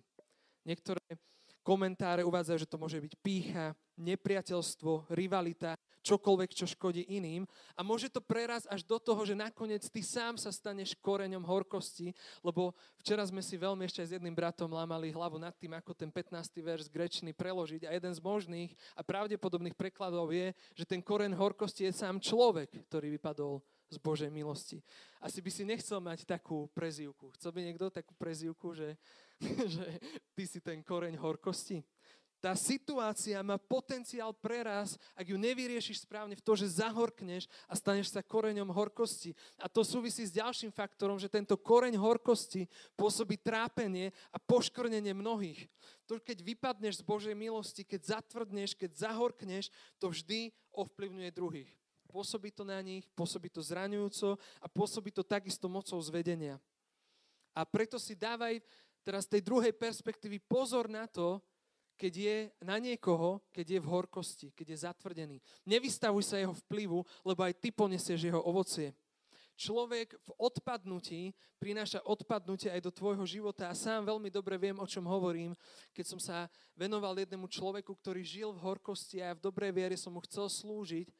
Niektoré 0.63 1.03
komentáre 1.61 2.23
uvádzajú, 2.23 2.57
že 2.63 2.71
to 2.71 2.81
môže 2.81 2.97
byť 2.97 3.13
pícha, 3.19 3.75
nepriateľstvo, 3.99 5.11
rivalita, 5.11 5.75
čokoľvek, 6.03 6.51
čo 6.55 6.65
škodí 6.65 7.05
iným. 7.07 7.43
A 7.75 7.83
môže 7.83 8.07
to 8.07 8.23
prerazť 8.23 8.71
až 8.71 8.81
do 8.87 8.97
toho, 8.97 9.21
že 9.27 9.37
nakoniec 9.37 9.83
ty 9.87 10.01
sám 10.03 10.39
sa 10.39 10.49
staneš 10.49 10.95
koreňom 10.99 11.43
horkosti, 11.43 12.15
lebo 12.43 12.75
včera 12.99 13.23
sme 13.27 13.43
si 13.43 13.59
veľmi 13.59 13.83
ešte 13.85 14.01
aj 14.03 14.07
s 14.07 14.15
jedným 14.19 14.35
bratom 14.35 14.71
lámali 14.71 15.11
hlavu 15.11 15.37
nad 15.37 15.55
tým, 15.55 15.75
ako 15.75 15.91
ten 15.95 16.09
15. 16.11 16.59
verš 16.59 16.85
grečný 16.87 17.31
preložiť. 17.35 17.87
A 17.87 17.95
jeden 17.95 18.13
z 18.15 18.19
možných 18.23 18.71
a 18.95 19.01
pravdepodobných 19.03 19.75
prekladov 19.75 20.31
je, 20.31 20.55
že 20.75 20.87
ten 20.87 21.03
koreň 21.03 21.35
horkosti 21.35 21.87
je 21.87 21.93
sám 21.93 22.19
človek, 22.19 22.71
ktorý 22.87 23.19
vypadol 23.19 23.59
z 23.89 23.97
Božej 23.97 24.29
milosti. 24.29 24.85
Asi 25.17 25.41
by 25.41 25.49
si 25.49 25.65
nechcel 25.65 25.97
mať 25.97 26.23
takú 26.23 26.69
prezývku. 26.77 27.33
Chcel 27.35 27.51
by 27.51 27.59
niekto 27.65 27.89
takú 27.89 28.13
prezývku, 28.13 28.77
že, 28.77 28.95
že 29.73 29.85
ty 30.37 30.43
si 30.45 30.61
ten 30.61 30.85
koreň 30.85 31.17
horkosti? 31.17 31.81
Tá 32.39 32.55
situácia 32.55 33.35
má 33.43 33.59
potenciál 33.59 34.31
preraz, 34.31 34.95
ak 35.11 35.27
ju 35.27 35.37
nevyriešiš 35.37 36.07
správne 36.07 36.39
v 36.39 36.43
to, 36.43 36.55
že 36.55 36.79
zahorkneš 36.79 37.51
a 37.67 37.75
staneš 37.75 38.15
sa 38.15 38.23
koreňom 38.23 38.71
horkosti. 38.71 39.35
A 39.59 39.67
to 39.67 39.83
súvisí 39.83 40.23
s 40.23 40.31
ďalším 40.31 40.71
faktorom, 40.71 41.19
že 41.19 41.27
tento 41.27 41.59
koreň 41.59 41.99
horkosti 41.99 42.71
pôsobí 42.95 43.35
trápenie 43.35 44.15
a 44.31 44.39
poškornenie 44.39 45.11
mnohých. 45.11 45.67
To, 46.07 46.15
keď 46.15 46.39
vypadneš 46.41 47.03
z 47.03 47.05
Božej 47.05 47.35
milosti, 47.35 47.83
keď 47.83 48.17
zatvrdneš, 48.17 48.71
keď 48.73 49.11
zahorkneš, 49.11 49.67
to 49.99 50.07
vždy 50.07 50.55
ovplyvňuje 50.71 51.29
druhých. 51.35 51.69
Pôsobí 52.09 52.49
to 52.55 52.65
na 52.65 52.79
nich, 52.81 53.05
pôsobí 53.13 53.53
to 53.53 53.61
zraňujúco 53.61 54.39
a 54.63 54.67
pôsobí 54.71 55.13
to 55.13 55.21
takisto 55.21 55.69
mocou 55.69 55.99
zvedenia. 56.01 56.57
A 57.53 57.67
preto 57.67 57.99
si 57.99 58.15
dávaj 58.17 58.63
teraz 59.03 59.27
tej 59.27 59.43
druhej 59.43 59.75
perspektívy 59.75 60.41
pozor 60.41 60.89
na 60.89 61.05
to, 61.05 61.43
keď 61.99 62.13
je 62.15 62.37
na 62.63 62.79
niekoho, 62.79 63.43
keď 63.51 63.75
je 63.75 63.79
v 63.83 63.91
horkosti, 63.91 64.47
keď 64.55 64.67
je 64.71 64.77
zatvrdený. 64.87 65.37
Nevystavuj 65.67 66.23
sa 66.23 66.39
jeho 66.39 66.55
vplyvu, 66.63 67.03
lebo 67.27 67.43
aj 67.43 67.59
ty 67.59 67.75
ponesieš 67.75 68.31
jeho 68.31 68.39
ovocie. 68.39 68.95
Človek 69.59 70.15
v 70.23 70.31
odpadnutí 70.39 71.35
prináša 71.59 71.99
odpadnutie 72.07 72.71
aj 72.71 72.79
do 72.79 72.95
tvojho 72.95 73.27
života 73.27 73.67
a 73.67 73.75
sám 73.75 74.07
veľmi 74.07 74.31
dobre 74.31 74.55
viem, 74.55 74.79
o 74.79 74.87
čom 74.87 75.03
hovorím, 75.03 75.51
keď 75.91 76.05
som 76.07 76.15
sa 76.15 76.47
venoval 76.79 77.19
jednému 77.19 77.51
človeku, 77.51 77.91
ktorý 77.91 78.23
žil 78.23 78.55
v 78.55 78.63
horkosti 78.63 79.19
a 79.19 79.35
v 79.35 79.43
dobrej 79.43 79.75
viere 79.75 79.99
som 79.99 80.15
mu 80.15 80.23
chcel 80.23 80.47
slúžiť, 80.47 81.11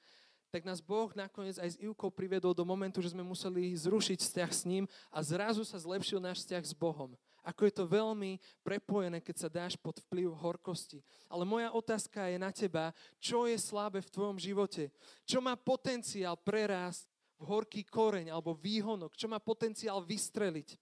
tak 0.55 0.63
nás 0.63 0.79
Boh 0.79 1.11
nakoniec 1.11 1.59
aj 1.59 1.75
s 1.75 1.81
Ivkou 1.83 2.07
privedol 2.07 2.55
do 2.55 2.63
momentu, 2.63 3.03
že 3.03 3.11
sme 3.11 3.27
museli 3.27 3.75
zrušiť 3.75 4.23
vzťah 4.23 4.51
s 4.55 4.63
ním 4.63 4.87
a 5.11 5.19
zrazu 5.19 5.67
sa 5.67 5.75
zlepšil 5.75 6.23
náš 6.23 6.47
vzťah 6.47 6.63
s 6.63 6.71
Bohom. 6.71 7.19
Ako 7.43 7.65
je 7.65 7.73
to 7.73 7.85
veľmi 7.87 8.37
prepojené, 8.61 9.23
keď 9.23 9.35
sa 9.35 9.49
dáš 9.49 9.79
pod 9.79 9.99
vplyv 10.07 10.31
horkosti. 10.35 10.99
Ale 11.31 11.47
moja 11.47 11.71
otázka 11.71 12.27
je 12.27 12.37
na 12.37 12.51
teba, 12.51 12.91
čo 13.17 13.47
je 13.47 13.55
slabé 13.55 14.03
v 14.03 14.13
tvojom 14.13 14.37
živote? 14.37 14.91
Čo 15.23 15.39
má 15.39 15.55
potenciál 15.55 16.35
prerásť 16.35 17.07
v 17.39 17.43
horký 17.47 17.81
koreň 17.87 18.29
alebo 18.35 18.57
výhonok? 18.57 19.15
Čo 19.15 19.31
má 19.31 19.39
potenciál 19.39 20.03
vystreliť? 20.03 20.75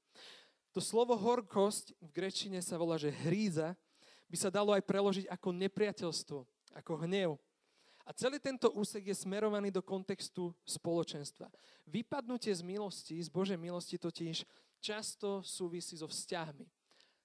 To 0.74 0.82
slovo 0.82 1.18
horkosť 1.18 1.98
v 1.98 2.10
grečine 2.14 2.62
sa 2.62 2.78
volá, 2.78 3.02
že 3.02 3.10
hríza, 3.10 3.74
by 4.28 4.38
sa 4.38 4.52
dalo 4.52 4.76
aj 4.76 4.84
preložiť 4.84 5.26
ako 5.32 5.50
nepriateľstvo, 5.56 6.40
ako 6.76 6.94
hnev. 7.08 7.40
A 8.08 8.16
celý 8.16 8.40
tento 8.40 8.72
úsek 8.72 9.12
je 9.12 9.16
smerovaný 9.16 9.68
do 9.68 9.84
kontextu 9.84 10.56
spoločenstva. 10.64 11.52
Vypadnutie 11.84 12.56
z 12.56 12.64
milosti, 12.64 13.20
z 13.20 13.28
Božej 13.28 13.60
milosti 13.60 14.00
totiž 14.00 14.48
často 14.80 15.42
súvisí 15.44 15.98
so 15.98 16.08
vzťahmi. 16.08 16.66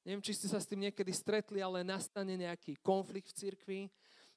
Neviem, 0.02 0.22
či 0.24 0.34
ste 0.34 0.50
sa 0.50 0.58
s 0.58 0.66
tým 0.66 0.82
niekedy 0.90 1.14
stretli, 1.14 1.62
ale 1.62 1.86
nastane 1.86 2.34
nejaký 2.34 2.74
konflikt 2.82 3.30
v 3.30 3.38
cirkvi, 3.38 3.80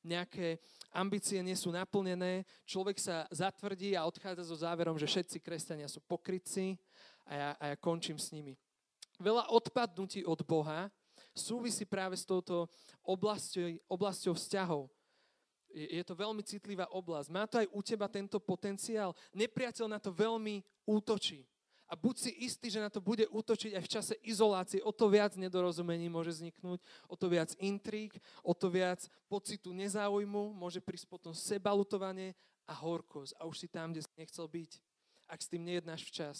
nejaké 0.06 0.62
ambície 0.94 1.42
nie 1.42 1.58
sú 1.58 1.74
naplnené, 1.74 2.46
človek 2.70 3.02
sa 3.02 3.26
zatvrdí 3.34 3.98
a 3.98 4.06
odchádza 4.06 4.46
so 4.46 4.54
záverom, 4.54 4.94
že 5.02 5.10
všetci 5.10 5.42
kresťania 5.42 5.90
sú 5.90 5.98
pokrytci 6.06 6.78
a 7.26 7.32
ja, 7.34 7.50
a 7.58 7.64
ja 7.74 7.76
končím 7.82 8.22
s 8.22 8.30
nimi. 8.30 8.54
Veľa 9.18 9.50
odpadnutí 9.50 10.22
od 10.22 10.46
Boha 10.46 10.94
súvisí 11.34 11.84
práve 11.90 12.14
s 12.14 12.28
touto 12.28 12.70
oblasťou, 13.02 13.82
oblasťou 13.90 14.38
vzťahov. 14.38 14.94
Je, 15.74 16.00
je 16.00 16.04
to 16.06 16.14
veľmi 16.14 16.46
citlivá 16.46 16.86
oblasť. 16.94 17.28
Má 17.34 17.50
to 17.50 17.60
aj 17.60 17.68
u 17.74 17.82
teba 17.82 18.06
tento 18.06 18.38
potenciál. 18.38 19.18
Nepriateľ 19.34 19.90
na 19.90 20.00
to 20.00 20.14
veľmi 20.14 20.62
útočí. 20.86 21.44
A 21.86 21.94
buď 21.94 22.16
si 22.18 22.32
istý, 22.42 22.74
že 22.74 22.82
na 22.82 22.90
to 22.90 22.98
bude 22.98 23.30
útočiť 23.30 23.78
aj 23.78 23.84
v 23.86 23.92
čase 23.94 24.14
izolácie. 24.26 24.82
O 24.82 24.90
to 24.90 25.06
viac 25.06 25.38
nedorozumení 25.38 26.10
môže 26.10 26.34
vzniknúť, 26.34 26.82
o 27.06 27.14
to 27.14 27.30
viac 27.30 27.54
intrík, 27.62 28.18
o 28.42 28.58
to 28.58 28.74
viac 28.74 29.06
pocitu 29.30 29.70
nezáujmu, 29.70 30.50
môže 30.58 30.82
prísť 30.82 31.06
potom 31.06 31.34
sebalutovanie 31.38 32.34
a 32.66 32.74
horkosť. 32.74 33.38
A 33.38 33.46
už 33.46 33.66
si 33.66 33.68
tam, 33.70 33.94
kde 33.94 34.02
si 34.02 34.14
nechcel 34.18 34.50
byť, 34.50 34.72
ak 35.30 35.40
s 35.42 35.50
tým 35.50 35.62
nejednáš 35.62 36.02
včas. 36.10 36.38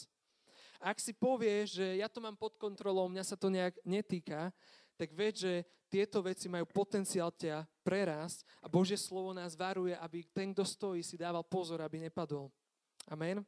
Ak 0.82 0.98
si 0.98 1.14
povieš, 1.14 1.78
že 1.78 1.88
ja 2.02 2.10
to 2.10 2.20
mám 2.20 2.36
pod 2.36 2.58
kontrolou, 2.58 3.06
mňa 3.06 3.24
sa 3.24 3.38
to 3.38 3.54
nejak 3.54 3.78
netýka, 3.86 4.50
tak 4.98 5.14
ved, 5.14 5.38
že 5.38 5.54
tieto 5.92 6.26
veci 6.26 6.50
majú 6.50 6.66
potenciál 6.66 7.30
ťa 7.30 7.68
prerásť 7.86 8.44
a 8.60 8.68
Božie 8.68 8.98
slovo 8.98 9.32
nás 9.32 9.54
varuje, 9.54 9.94
aby 9.94 10.26
ten, 10.34 10.52
kto 10.52 10.66
stojí, 10.66 11.06
si 11.06 11.16
dával 11.16 11.46
pozor, 11.46 11.80
aby 11.86 12.02
nepadol. 12.02 12.50
Amen. 13.08 13.46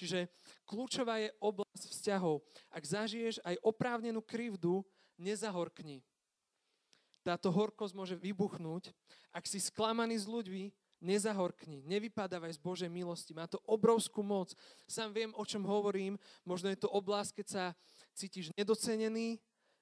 Čiže 0.00 0.32
kľúčová 0.64 1.20
je 1.20 1.28
oblasť 1.44 1.92
vzťahov. 1.92 2.40
Ak 2.72 2.88
zažiješ 2.88 3.44
aj 3.44 3.60
oprávnenú 3.60 4.24
krivdu, 4.24 4.80
nezahorkni. 5.20 6.00
Táto 7.20 7.52
horkosť 7.52 7.92
môže 7.92 8.16
vybuchnúť. 8.16 8.96
Ak 9.28 9.44
si 9.44 9.60
sklamaný 9.60 10.16
s 10.16 10.24
ľuďmi, 10.24 10.72
nezahorkni, 11.04 11.84
nevypadávaj 11.84 12.56
z 12.56 12.60
Božej 12.64 12.88
milosti. 12.88 13.36
Má 13.36 13.44
to 13.44 13.60
obrovskú 13.68 14.24
moc. 14.24 14.56
Sám 14.88 15.12
viem, 15.12 15.36
o 15.36 15.44
čom 15.44 15.68
hovorím. 15.68 16.16
Možno 16.48 16.72
je 16.72 16.80
to 16.80 16.88
oblasť, 16.88 17.44
keď 17.44 17.46
sa 17.52 17.64
cítiš 18.16 18.56
nedocenený, 18.56 19.36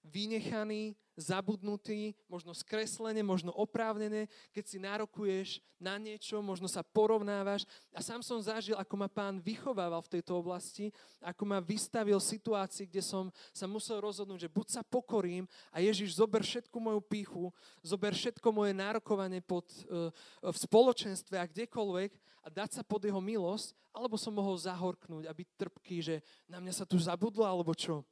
vynechaný, 0.08 0.96
zabudnutý, 1.18 2.14
možno 2.30 2.54
skreslené, 2.54 3.26
možno 3.26 3.50
oprávnené, 3.50 4.30
keď 4.54 4.64
si 4.64 4.78
nárokuješ 4.78 5.48
na 5.82 5.98
niečo, 5.98 6.38
možno 6.38 6.70
sa 6.70 6.86
porovnávaš. 6.86 7.66
A 7.90 7.98
sám 7.98 8.22
som 8.22 8.38
zažil, 8.38 8.78
ako 8.78 8.94
ma 8.94 9.10
pán 9.10 9.42
vychovával 9.42 9.98
v 10.06 10.18
tejto 10.18 10.38
oblasti, 10.38 10.94
ako 11.18 11.42
ma 11.42 11.58
vystavil 11.58 12.22
situácii, 12.22 12.86
kde 12.86 13.02
som 13.02 13.34
sa 13.50 13.66
musel 13.66 13.98
rozhodnúť, 13.98 14.46
že 14.46 14.54
buď 14.54 14.66
sa 14.78 14.82
pokorím 14.86 15.50
a 15.74 15.82
Ježiš 15.82 16.18
zober 16.18 16.46
všetku 16.46 16.78
moju 16.78 17.02
píchu, 17.02 17.50
zober 17.82 18.14
všetko 18.14 18.48
moje 18.54 18.72
nárokovanie 18.74 19.42
pod, 19.42 19.66
uh, 19.90 20.14
v 20.42 20.56
spoločenstve 20.56 21.34
a 21.34 21.50
kdekoľvek 21.50 22.14
a 22.42 22.48
dať 22.48 22.78
sa 22.78 22.82
pod 22.86 23.02
jeho 23.02 23.18
milosť, 23.18 23.74
alebo 23.90 24.14
som 24.14 24.30
mohol 24.30 24.54
zahorknúť 24.54 25.26
a 25.26 25.34
byť 25.34 25.48
trpký, 25.58 25.96
že 25.98 26.16
na 26.46 26.62
mňa 26.62 26.72
sa 26.72 26.86
tu 26.86 26.94
zabudlo, 26.94 27.42
alebo 27.42 27.74
čo. 27.74 28.06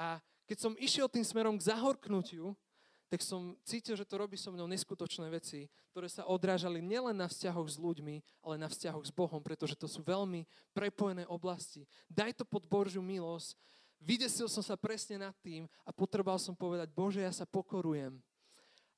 A 0.00 0.16
keď 0.50 0.58
som 0.58 0.74
išiel 0.82 1.06
tým 1.06 1.22
smerom 1.22 1.54
k 1.54 1.70
zahorknutiu, 1.70 2.58
tak 3.06 3.22
som 3.22 3.54
cítil, 3.62 3.94
že 3.94 4.02
to 4.02 4.18
robí 4.18 4.34
so 4.34 4.50
mnou 4.50 4.66
neskutočné 4.66 5.30
veci, 5.30 5.70
ktoré 5.94 6.10
sa 6.10 6.26
odrážali 6.26 6.82
nielen 6.82 7.14
na 7.14 7.30
vzťahoch 7.30 7.70
s 7.70 7.78
ľuďmi, 7.78 8.18
ale 8.42 8.58
na 8.58 8.66
vzťahoch 8.66 9.06
s 9.06 9.14
Bohom, 9.14 9.38
pretože 9.38 9.78
to 9.78 9.86
sú 9.86 10.02
veľmi 10.02 10.42
prepojené 10.74 11.22
oblasti. 11.30 11.86
Daj 12.10 12.42
to 12.42 12.44
pod 12.46 12.66
Božiu 12.66 12.98
milosť. 12.98 13.54
Vydesil 14.02 14.50
som 14.50 14.62
sa 14.62 14.74
presne 14.74 15.22
nad 15.22 15.34
tým 15.38 15.70
a 15.86 15.94
potreboval 15.94 16.42
som 16.42 16.58
povedať, 16.58 16.90
Bože, 16.90 17.22
ja 17.22 17.30
sa 17.30 17.46
pokorujem 17.46 18.18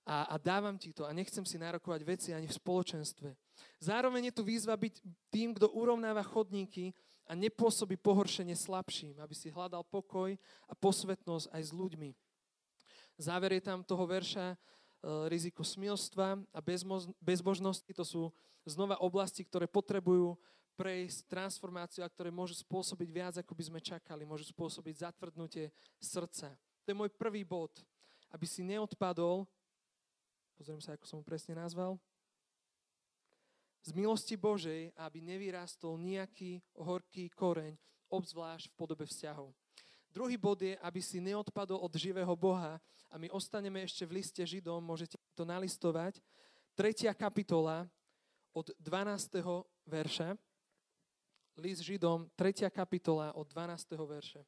a, 0.09 0.33
a 0.33 0.41
dávam 0.41 0.81
ti 0.81 0.89
to 0.97 1.05
a 1.05 1.13
nechcem 1.13 1.45
si 1.45 1.61
nárokovať 1.61 2.01
veci 2.01 2.29
ani 2.33 2.49
v 2.49 2.57
spoločenstve. 2.57 3.29
Zároveň 3.77 4.33
je 4.33 4.37
tu 4.41 4.43
výzva 4.43 4.73
byť 4.73 4.95
tým, 5.29 5.53
kto 5.53 5.69
urovnáva 5.69 6.25
chodníky 6.25 6.97
a 7.27 7.33
nepôsobí 7.39 7.97
pohoršenie 7.99 8.55
slabším, 8.57 9.19
aby 9.23 9.35
si 9.35 9.49
hľadal 9.49 9.87
pokoj 9.87 10.35
a 10.67 10.75
posvetnosť 10.75 11.47
aj 11.55 11.63
s 11.63 11.73
ľuďmi. 11.73 12.11
Záver 13.21 13.61
je 13.61 13.63
tam 13.63 13.85
toho 13.87 14.03
verša 14.09 14.53
e, 14.53 14.57
riziko 15.31 15.63
smilstva 15.63 16.41
a 16.51 16.61
bezbožnosti. 17.23 17.93
To 17.95 18.05
sú 18.05 18.23
znova 18.67 18.99
oblasti, 18.99 19.47
ktoré 19.47 19.71
potrebujú 19.71 20.35
prejsť 20.75 21.29
transformáciu 21.29 22.03
a 22.03 22.11
ktoré 22.11 22.33
môžu 22.33 22.59
spôsobiť 22.59 23.09
viac, 23.13 23.35
ako 23.37 23.53
by 23.53 23.63
sme 23.69 23.81
čakali. 23.81 24.27
Môžu 24.27 24.49
spôsobiť 24.51 25.07
zatvrdnutie 25.07 25.71
srdca. 26.01 26.57
To 26.83 26.87
je 26.91 26.97
môj 26.97 27.13
prvý 27.15 27.45
bod. 27.45 27.71
Aby 28.33 28.49
si 28.49 28.65
neodpadol, 28.65 29.45
pozriem 30.57 30.81
sa, 30.81 30.97
ako 30.97 31.05
som 31.05 31.21
ho 31.21 31.25
presne 31.25 31.55
nazval, 31.55 32.01
z 33.83 33.91
milosti 33.93 34.39
Božej, 34.39 34.95
aby 34.95 35.19
nevyrástol 35.19 35.99
nejaký 35.99 36.63
horký 36.79 37.27
koreň, 37.35 37.75
obzvlášť 38.07 38.71
v 38.71 38.77
podobe 38.79 39.05
vzťahov. 39.05 39.51
Druhý 40.13 40.37
bod 40.39 40.63
je, 40.63 40.79
aby 40.79 41.01
si 41.01 41.19
neodpadol 41.19 41.81
od 41.83 41.93
živého 41.97 42.31
Boha 42.37 42.79
a 43.11 43.15
my 43.19 43.33
ostaneme 43.33 43.83
ešte 43.83 44.05
v 44.07 44.21
liste 44.21 44.43
Židom, 44.45 44.85
môžete 44.85 45.17
to 45.33 45.43
nalistovať. 45.43 46.21
Tretia 46.77 47.13
kapitola 47.13 47.89
od 48.53 48.73
12. 48.81 49.41
verša. 49.89 50.37
List 51.61 51.85
Židom, 51.85 52.29
tretia 52.33 52.69
kapitola 52.73 53.33
od 53.37 53.45
12. 53.49 53.93
verša. 53.97 54.41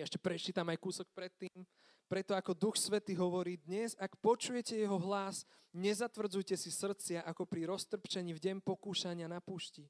Ja 0.00 0.08
ešte 0.08 0.16
prečítam 0.16 0.64
aj 0.72 0.80
kúsok 0.80 1.12
predtým. 1.12 1.60
Preto 2.08 2.32
ako 2.32 2.56
Duch 2.56 2.80
Svety 2.80 3.12
hovorí, 3.20 3.60
dnes, 3.60 3.92
ak 4.00 4.16
počujete 4.24 4.72
jeho 4.72 4.96
hlas, 4.96 5.44
nezatvrdzujte 5.76 6.56
si 6.56 6.72
srdcia 6.72 7.20
ako 7.28 7.44
pri 7.44 7.68
roztrpčení 7.68 8.32
v 8.32 8.40
deň 8.40 8.56
pokúšania 8.64 9.28
na 9.28 9.44
púšti. 9.44 9.84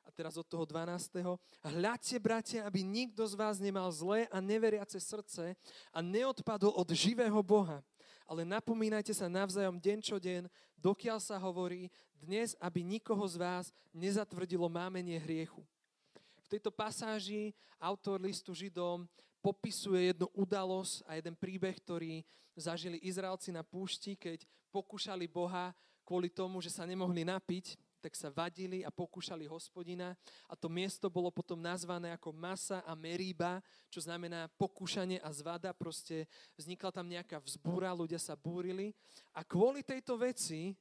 A 0.00 0.10
teraz 0.16 0.40
od 0.40 0.48
toho 0.48 0.64
12. 0.64 1.20
Hľadte, 1.68 2.16
bratia, 2.16 2.64
aby 2.64 2.80
nikto 2.80 3.28
z 3.28 3.36
vás 3.36 3.60
nemal 3.60 3.92
zlé 3.92 4.24
a 4.32 4.40
neveriace 4.40 4.96
srdce 5.04 5.52
a 5.92 5.98
neodpadol 6.00 6.72
od 6.72 6.88
živého 6.96 7.36
Boha, 7.44 7.84
ale 8.24 8.40
napomínajte 8.40 9.12
sa 9.12 9.28
navzájom 9.28 9.76
deň 9.76 9.98
čo 10.00 10.16
deň, 10.16 10.48
dokiaľ 10.80 11.20
sa 11.20 11.36
hovorí 11.36 11.92
dnes, 12.24 12.56
aby 12.56 12.80
nikoho 12.80 13.28
z 13.28 13.36
vás 13.36 13.68
nezatvrdilo 13.92 14.64
mámenie 14.72 15.20
hriechu. 15.20 15.60
V 16.46 16.54
tejto 16.54 16.70
pasáži 16.70 17.50
autor 17.82 18.22
listu 18.22 18.54
Židom 18.54 19.10
popisuje 19.42 20.14
jednu 20.14 20.30
udalosť 20.30 21.02
a 21.10 21.18
jeden 21.18 21.34
príbeh, 21.34 21.74
ktorý 21.82 22.22
zažili 22.54 23.02
Izraelci 23.02 23.50
na 23.50 23.66
púšti, 23.66 24.14
keď 24.14 24.46
pokúšali 24.70 25.26
Boha 25.26 25.74
kvôli 26.06 26.30
tomu, 26.30 26.62
že 26.62 26.70
sa 26.70 26.86
nemohli 26.86 27.26
napiť 27.26 27.74
tak 28.06 28.14
sa 28.14 28.30
vadili 28.30 28.86
a 28.86 28.94
pokúšali 28.94 29.50
hospodina. 29.50 30.14
A 30.46 30.54
to 30.54 30.70
miesto 30.70 31.10
bolo 31.10 31.26
potom 31.34 31.58
nazvané 31.58 32.14
ako 32.14 32.30
Masa 32.30 32.78
a 32.86 32.94
Meríba, 32.94 33.58
čo 33.90 33.98
znamená 33.98 34.46
pokúšanie 34.54 35.18
a 35.18 35.34
zvada, 35.34 35.74
proste 35.74 36.30
vznikla 36.54 36.94
tam 36.94 37.10
nejaká 37.10 37.42
vzbúra, 37.42 37.90
ľudia 37.90 38.22
sa 38.22 38.38
búrili. 38.38 38.94
A 39.34 39.42
kvôli 39.42 39.82
tejto 39.82 40.14
veci 40.14 40.78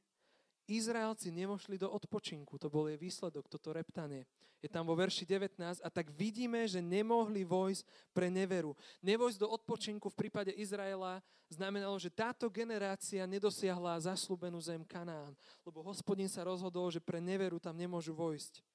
Izraelci 0.66 1.30
nemošli 1.30 1.78
do 1.78 1.90
odpočinku. 1.90 2.58
To 2.58 2.68
bol 2.70 2.90
jej 2.90 2.98
výsledok, 2.98 3.46
toto 3.46 3.70
reptanie. 3.70 4.26
Je 4.66 4.70
tam 4.72 4.90
vo 4.90 4.98
verši 4.98 5.30
19 5.30 5.62
a 5.62 5.90
tak 5.94 6.10
vidíme, 6.18 6.66
že 6.66 6.82
nemohli 6.82 7.46
vojsť 7.46 7.86
pre 8.18 8.34
neveru. 8.34 8.74
Nevojsť 9.06 9.38
do 9.38 9.48
odpočinku 9.54 10.10
v 10.10 10.20
prípade 10.26 10.50
Izraela 10.58 11.22
znamenalo, 11.54 11.94
že 12.02 12.10
táto 12.10 12.50
generácia 12.50 13.22
nedosiahla 13.30 14.10
zaslúbenú 14.10 14.58
zem 14.58 14.82
Kanán, 14.82 15.38
lebo 15.62 15.86
hospodin 15.86 16.26
sa 16.26 16.42
rozhodol, 16.42 16.90
že 16.90 16.98
pre 16.98 17.22
neveru 17.22 17.62
tam 17.62 17.78
nemôžu 17.78 18.18
vojsť. 18.18 18.66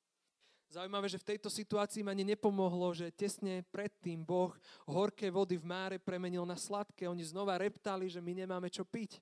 Zaujímavé, 0.71 1.11
že 1.11 1.19
v 1.19 1.35
tejto 1.35 1.51
situácii 1.51 2.07
ani 2.07 2.23
nepomohlo, 2.23 2.95
že 2.95 3.11
tesne 3.11 3.67
predtým 3.75 4.23
Boh 4.23 4.55
horké 4.87 5.27
vody 5.27 5.59
v 5.59 5.67
máre 5.67 5.97
premenil 5.99 6.47
na 6.47 6.55
sladké. 6.55 7.11
Oni 7.11 7.27
znova 7.27 7.59
reptali, 7.59 8.07
že 8.07 8.23
my 8.23 8.47
nemáme 8.47 8.71
čo 8.71 8.87
piť 8.87 9.19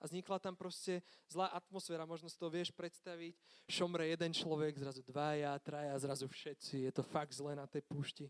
a 0.00 0.08
vznikla 0.08 0.40
tam 0.40 0.56
proste 0.56 1.04
zlá 1.28 1.52
atmosféra, 1.52 2.08
možno 2.08 2.32
si 2.32 2.40
to 2.40 2.48
vieš 2.48 2.72
predstaviť, 2.72 3.36
šomre 3.68 4.08
jeden 4.08 4.32
človek, 4.32 4.80
zrazu 4.80 5.04
dvaja, 5.04 5.52
traja, 5.60 5.94
zrazu 6.00 6.24
všetci, 6.26 6.88
je 6.88 6.92
to 6.92 7.04
fakt 7.04 7.36
zle 7.36 7.52
na 7.52 7.68
tej 7.68 7.84
púšti. 7.84 8.26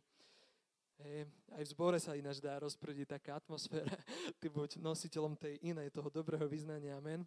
Hey, 1.00 1.24
aj 1.56 1.64
v 1.64 1.72
zbore 1.72 1.96
sa 1.96 2.12
ináč 2.12 2.44
dá 2.44 2.60
rozprediť 2.60 3.16
taká 3.16 3.40
atmosféra. 3.40 3.96
Ty 4.40 4.46
buď 4.52 4.84
nositeľom 4.84 5.32
tej 5.32 5.56
inej, 5.64 5.88
toho 5.88 6.12
dobrého 6.12 6.44
vyznania. 6.44 7.00
Amen. 7.00 7.24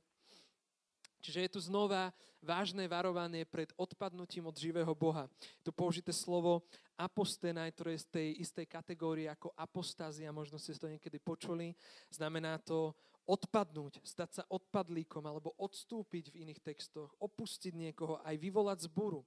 Čiže 1.23 1.47
je 1.47 1.53
tu 1.55 1.59
znova 1.63 2.11
vážne 2.43 2.83
varovanie 2.85 3.47
pred 3.47 3.71
odpadnutím 3.79 4.45
od 4.45 4.59
živého 4.59 4.91
Boha. 4.91 5.31
Tu 5.63 5.71
použité 5.71 6.11
slovo 6.11 6.67
apostenaj, 6.99 7.71
ktoré 7.73 7.95
je 7.95 8.03
z 8.03 8.07
tej 8.11 8.27
istej 8.43 8.65
kategórie 8.67 9.31
ako 9.31 9.55
apostázia, 9.55 10.35
možno 10.35 10.59
ste 10.59 10.75
to 10.75 10.91
niekedy 10.91 11.17
počuli. 11.23 11.73
Znamená 12.11 12.59
to 12.59 12.91
odpadnúť, 13.23 14.03
stať 14.03 14.29
sa 14.41 14.43
odpadlíkom 14.51 15.23
alebo 15.23 15.55
odstúpiť 15.55 16.31
v 16.31 16.47
iných 16.47 16.59
textoch, 16.59 17.11
opustiť 17.19 17.71
niekoho, 17.71 18.19
aj 18.23 18.35
vyvolať 18.35 18.87
zburu. 18.91 19.23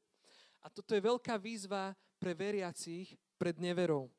A 0.61 0.69
toto 0.69 0.93
je 0.93 1.01
veľká 1.01 1.39
výzva 1.41 1.97
pre 2.19 2.37
veriacich 2.37 3.17
pred 3.41 3.57
neverou. 3.57 4.13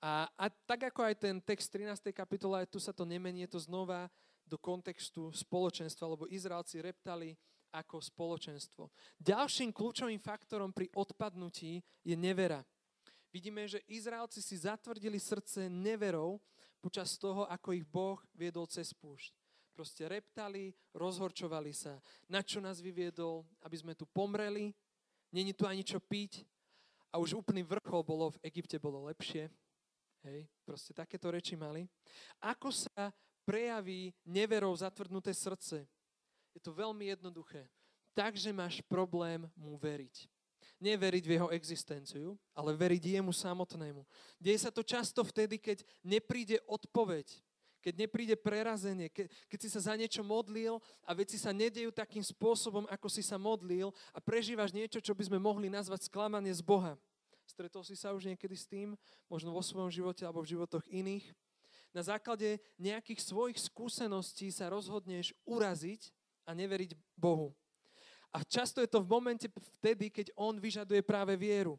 A, 0.00 0.28
a 0.38 0.48
tak 0.48 0.88
ako 0.92 1.04
aj 1.04 1.14
ten 1.20 1.36
text 1.44 1.68
13. 1.72 2.08
kapitola, 2.16 2.64
tu 2.64 2.80
sa 2.80 2.92
to 2.92 3.04
nemení, 3.04 3.44
je 3.44 3.52
to 3.56 3.60
znova 3.60 4.08
do 4.48 4.56
kontextu 4.56 5.28
spoločenstva, 5.30 6.08
lebo 6.08 6.30
Izraelci 6.30 6.80
reptali 6.80 7.36
ako 7.70 8.02
spoločenstvo. 8.02 8.90
Ďalším 9.22 9.70
kľúčovým 9.70 10.18
faktorom 10.18 10.74
pri 10.74 10.90
odpadnutí 10.96 11.84
je 12.02 12.16
nevera. 12.18 12.66
Vidíme, 13.30 13.62
že 13.70 13.84
Izraelci 13.86 14.42
si 14.42 14.58
zatvrdili 14.58 15.22
srdce 15.22 15.70
neverou 15.70 16.42
počas 16.80 17.20
toho, 17.20 17.44
ako 17.46 17.76
ich 17.76 17.84
Boh 17.84 18.16
viedol 18.32 18.64
cez 18.66 18.96
púšť. 18.96 19.36
Proste 19.76 20.08
reptali, 20.08 20.74
rozhorčovali 20.96 21.72
sa. 21.76 22.00
Na 22.26 22.40
čo 22.40 22.58
nás 22.58 22.80
vyviedol? 22.82 23.46
Aby 23.62 23.76
sme 23.78 23.92
tu 23.94 24.08
pomreli? 24.08 24.74
Není 25.30 25.54
tu 25.54 25.68
ani 25.68 25.84
čo 25.86 26.00
piť? 26.02 26.42
A 27.12 27.20
už 27.20 27.38
úplný 27.38 27.62
vrchol 27.62 28.02
bolo, 28.02 28.34
v 28.34 28.42
Egypte 28.48 28.80
bolo 28.80 29.06
lepšie. 29.06 29.52
Hej, 30.26 30.48
proste 30.68 30.92
takéto 30.92 31.32
reči 31.32 31.56
mali. 31.56 31.88
Ako 32.44 32.68
sa 32.74 33.08
prejaví 33.44 34.12
neverou 34.26 34.74
zatvrdnuté 34.76 35.32
srdce. 35.32 35.88
Je 36.52 36.60
to 36.60 36.74
veľmi 36.76 37.08
jednoduché. 37.08 37.66
Takže 38.12 38.52
máš 38.52 38.82
problém 38.84 39.48
mu 39.56 39.78
veriť. 39.78 40.28
Neveriť 40.80 41.24
v 41.28 41.34
jeho 41.36 41.48
existenciu, 41.52 42.40
ale 42.56 42.72
veriť 42.72 43.20
jemu 43.20 43.30
samotnému. 43.36 44.02
Deje 44.40 44.64
sa 44.64 44.72
to 44.72 44.80
často 44.80 45.20
vtedy, 45.20 45.60
keď 45.60 45.84
nepríde 46.00 46.56
odpoveď, 46.64 47.28
keď 47.84 48.08
nepríde 48.08 48.36
prerazenie, 48.36 49.12
ke, 49.12 49.28
keď 49.48 49.58
si 49.60 49.68
sa 49.68 49.92
za 49.92 49.94
niečo 49.96 50.24
modlil 50.24 50.80
a 51.04 51.12
veci 51.12 51.36
sa 51.36 51.52
nedejú 51.52 51.92
takým 51.92 52.24
spôsobom, 52.24 52.88
ako 52.88 53.08
si 53.12 53.20
sa 53.20 53.36
modlil 53.36 53.92
a 54.16 54.18
prežívaš 54.24 54.72
niečo, 54.72 55.04
čo 55.04 55.12
by 55.12 55.28
sme 55.28 55.38
mohli 55.40 55.68
nazvať 55.68 56.08
sklamanie 56.08 56.52
z 56.52 56.64
Boha. 56.64 56.96
Stretol 57.44 57.84
si 57.84 57.92
sa 57.92 58.16
už 58.16 58.24
niekedy 58.32 58.56
s 58.56 58.64
tým, 58.64 58.96
možno 59.28 59.52
vo 59.52 59.60
svojom 59.60 59.92
živote 59.92 60.24
alebo 60.24 60.40
v 60.40 60.56
životoch 60.56 60.84
iných 60.88 61.28
na 61.90 62.02
základe 62.06 62.62
nejakých 62.78 63.18
svojich 63.18 63.58
skúseností 63.58 64.46
sa 64.54 64.70
rozhodneš 64.70 65.34
uraziť 65.42 66.14
a 66.46 66.54
neveriť 66.54 66.94
Bohu. 67.18 67.50
A 68.30 68.46
často 68.46 68.78
je 68.78 68.86
to 68.86 69.02
v 69.02 69.10
momente 69.10 69.46
vtedy, 69.78 70.06
keď 70.10 70.30
On 70.38 70.54
vyžaduje 70.54 71.02
práve 71.02 71.34
vieru. 71.34 71.74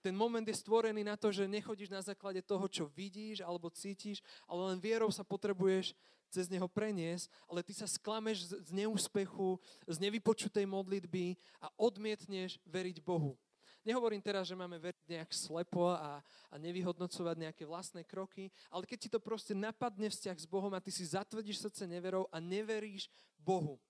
Ten 0.00 0.16
moment 0.16 0.42
je 0.42 0.56
stvorený 0.56 1.04
na 1.04 1.14
to, 1.14 1.28
že 1.28 1.44
nechodíš 1.44 1.92
na 1.92 2.00
základe 2.00 2.40
toho, 2.40 2.64
čo 2.66 2.88
vidíš 2.88 3.44
alebo 3.44 3.68
cítiš, 3.68 4.24
ale 4.48 4.72
len 4.72 4.78
vierou 4.80 5.12
sa 5.12 5.20
potrebuješ 5.20 5.92
cez 6.32 6.48
neho 6.48 6.64
preniesť, 6.70 7.28
ale 7.50 7.60
ty 7.60 7.76
sa 7.76 7.84
sklameš 7.84 8.48
z 8.48 8.70
neúspechu, 8.72 9.60
z 9.84 9.96
nevypočutej 10.00 10.64
modlitby 10.64 11.36
a 11.60 11.68
odmietneš 11.76 12.56
veriť 12.64 13.04
Bohu. 13.04 13.36
Nehovorím 13.84 14.20
teraz, 14.20 14.48
že 14.48 14.56
máme 14.56 14.76
veriť 14.76 15.08
nejak 15.08 15.30
slepo 15.32 15.92
a, 15.92 16.20
a 16.52 16.54
nevyhodnocovať 16.60 17.36
nejaké 17.36 17.64
vlastné 17.64 18.04
kroky, 18.04 18.52
ale 18.68 18.84
keď 18.84 18.98
ti 19.00 19.08
to 19.08 19.20
proste 19.20 19.56
napadne 19.56 20.08
vzťah 20.08 20.36
s 20.36 20.46
Bohom 20.48 20.72
a 20.76 20.84
ty 20.84 20.92
si 20.92 21.04
zatvrdíš 21.04 21.64
srdce 21.64 21.88
neverou 21.88 22.28
a 22.28 22.40
neveríš 22.40 23.08
Bohu. 23.40 23.80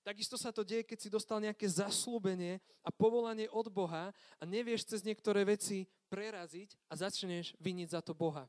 Takisto 0.00 0.40
sa 0.40 0.48
to 0.48 0.64
deje, 0.64 0.88
keď 0.88 0.98
si 0.98 1.12
dostal 1.12 1.44
nejaké 1.44 1.68
zaslúbenie 1.68 2.56
a 2.80 2.88
povolanie 2.88 3.52
od 3.52 3.68
Boha 3.68 4.16
a 4.40 4.42
nevieš 4.48 4.88
cez 4.88 5.04
niektoré 5.04 5.44
veci 5.44 5.84
preraziť 6.08 6.72
a 6.88 6.96
začneš 6.96 7.52
viniť 7.60 7.88
za 7.92 8.00
to 8.00 8.16
Boha. 8.16 8.48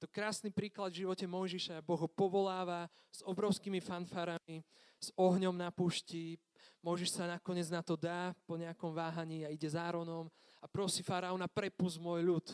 To 0.00 0.08
krásny 0.08 0.48
príklad 0.48 0.92
v 0.96 1.04
živote 1.04 1.28
Mojžiša. 1.28 1.84
Boh 1.84 2.00
ho 2.00 2.08
povoláva 2.08 2.88
s 3.12 3.20
obrovskými 3.20 3.84
fanfarami, 3.84 4.64
s 4.96 5.12
ohňom 5.12 5.52
na 5.52 5.68
pušti. 5.68 6.40
Mojžiš 6.80 7.20
sa 7.20 7.28
nakoniec 7.28 7.68
na 7.68 7.84
to 7.84 8.00
dá 8.00 8.32
po 8.48 8.56
nejakom 8.56 8.96
váhaní 8.96 9.44
a 9.44 9.52
ide 9.52 9.68
za 9.68 9.92
a 10.60 10.66
prosí 10.68 11.04
faraóna, 11.04 11.48
prepust 11.48 12.00
môj 12.00 12.24
ľud. 12.24 12.46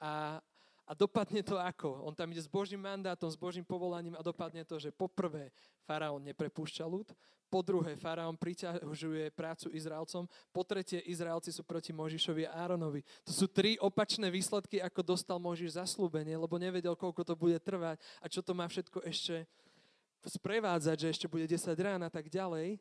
A, 0.00 0.40
a 0.88 0.96
dopadne 0.96 1.44
to 1.44 1.60
ako? 1.60 2.00
On 2.08 2.16
tam 2.16 2.32
ide 2.32 2.40
s 2.40 2.48
Božím 2.48 2.80
mandátom, 2.80 3.28
s 3.28 3.36
Božím 3.36 3.60
povolaním 3.60 4.16
a 4.16 4.24
dopadne 4.24 4.64
to, 4.64 4.80
že 4.80 4.88
poprvé 4.88 5.52
faraón 5.84 6.24
neprepúšťa 6.24 6.88
ľud, 6.88 7.12
po 7.48 7.60
druhé 7.64 7.96
faraón 7.96 8.36
priťažuje 8.36 9.32
prácu 9.32 9.72
Izraelcom, 9.72 10.28
po 10.52 10.62
tretie 10.64 11.00
Izraelci 11.04 11.52
sú 11.52 11.64
proti 11.64 11.96
Možišovi 11.96 12.44
a 12.48 12.56
Áronovi. 12.64 13.04
To 13.24 13.32
sú 13.32 13.48
tri 13.48 13.80
opačné 13.80 14.28
výsledky, 14.28 14.80
ako 14.80 15.00
dostal 15.00 15.40
Možiš 15.40 15.76
zaslúbenie, 15.76 16.36
lebo 16.36 16.60
nevedel, 16.60 16.96
koľko 16.96 17.24
to 17.24 17.34
bude 17.36 17.56
trvať 17.60 18.00
a 18.20 18.26
čo 18.28 18.40
to 18.44 18.52
má 18.52 18.68
všetko 18.68 19.04
ešte 19.04 19.48
sprevádzať, 20.24 20.96
že 21.04 21.08
ešte 21.08 21.26
bude 21.28 21.48
10 21.48 21.72
rán 21.80 22.00
a 22.04 22.12
tak 22.12 22.28
ďalej. 22.28 22.76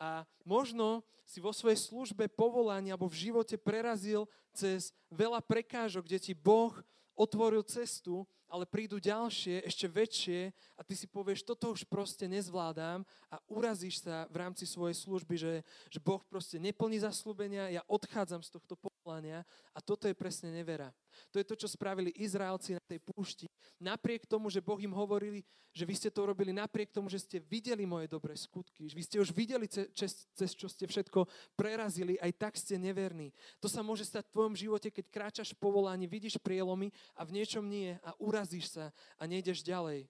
A 0.00 0.24
možno 0.46 1.04
si 1.28 1.42
vo 1.42 1.52
svojej 1.52 1.76
službe, 1.76 2.30
povolania 2.32 2.96
alebo 2.96 3.10
v 3.10 3.28
živote 3.28 3.60
prerazil 3.60 4.24
cez 4.56 4.94
veľa 5.12 5.44
prekážok, 5.44 6.08
kde 6.08 6.18
ti 6.22 6.32
Boh 6.32 6.72
otvoril 7.18 7.66
cestu, 7.66 8.22
ale 8.46 8.64
prídu 8.64 9.02
ďalšie, 9.02 9.66
ešte 9.66 9.90
väčšie 9.90 10.54
a 10.78 10.80
ty 10.86 10.94
si 10.94 11.10
povieš, 11.10 11.44
toto 11.44 11.74
už 11.74 11.84
proste 11.84 12.24
nezvládam 12.30 13.02
a 13.28 13.36
urazíš 13.50 14.06
sa 14.06 14.24
v 14.30 14.40
rámci 14.40 14.64
svojej 14.64 14.96
služby, 14.96 15.34
že, 15.36 15.54
že 15.92 16.00
Boh 16.00 16.22
proste 16.30 16.56
neplní 16.56 17.02
zaslúbenia, 17.02 17.68
ja 17.68 17.82
odchádzam 17.90 18.40
z 18.40 18.54
tohto 18.54 18.78
povolania 19.08 19.40
a 19.72 19.80
toto 19.80 20.04
je 20.04 20.12
presne 20.12 20.52
nevera. 20.52 20.92
To 21.32 21.40
je 21.40 21.48
to, 21.48 21.56
čo 21.56 21.64
spravili 21.64 22.12
Izraelci 22.12 22.76
na 22.76 22.82
tej 22.84 23.00
púšti. 23.00 23.48
Napriek 23.80 24.28
tomu, 24.28 24.52
že 24.52 24.60
Boh 24.60 24.76
im 24.76 24.92
hovorili, 24.92 25.40
že 25.72 25.88
vy 25.88 25.94
ste 25.96 26.12
to 26.12 26.28
robili 26.28 26.52
napriek 26.52 26.92
tomu, 26.92 27.08
že 27.08 27.24
ste 27.24 27.40
videli 27.40 27.88
moje 27.88 28.04
dobré 28.04 28.36
skutky, 28.36 28.84
vy 28.92 29.00
ste 29.00 29.16
už 29.16 29.32
videli, 29.32 29.64
cez, 29.64 30.28
cez 30.36 30.50
čo 30.52 30.68
ste 30.68 30.84
všetko 30.84 31.24
prerazili, 31.56 32.20
aj 32.20 32.36
tak 32.36 32.52
ste 32.60 32.76
neverní. 32.76 33.32
To 33.64 33.68
sa 33.72 33.80
môže 33.80 34.04
stať 34.04 34.28
v 34.28 34.34
tvojom 34.36 34.54
živote, 34.60 34.92
keď 34.92 35.04
kráčaš 35.08 35.56
v 35.56 35.62
povolaní, 35.64 36.04
vidíš 36.04 36.36
prielomy 36.44 36.92
a 37.16 37.24
v 37.24 37.40
niečom 37.40 37.64
nie 37.64 37.96
a 38.04 38.12
urazíš 38.20 38.76
sa 38.76 38.92
a 39.16 39.24
nejdeš 39.24 39.64
ďalej. 39.64 40.04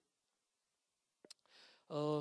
Uh, 1.89 2.21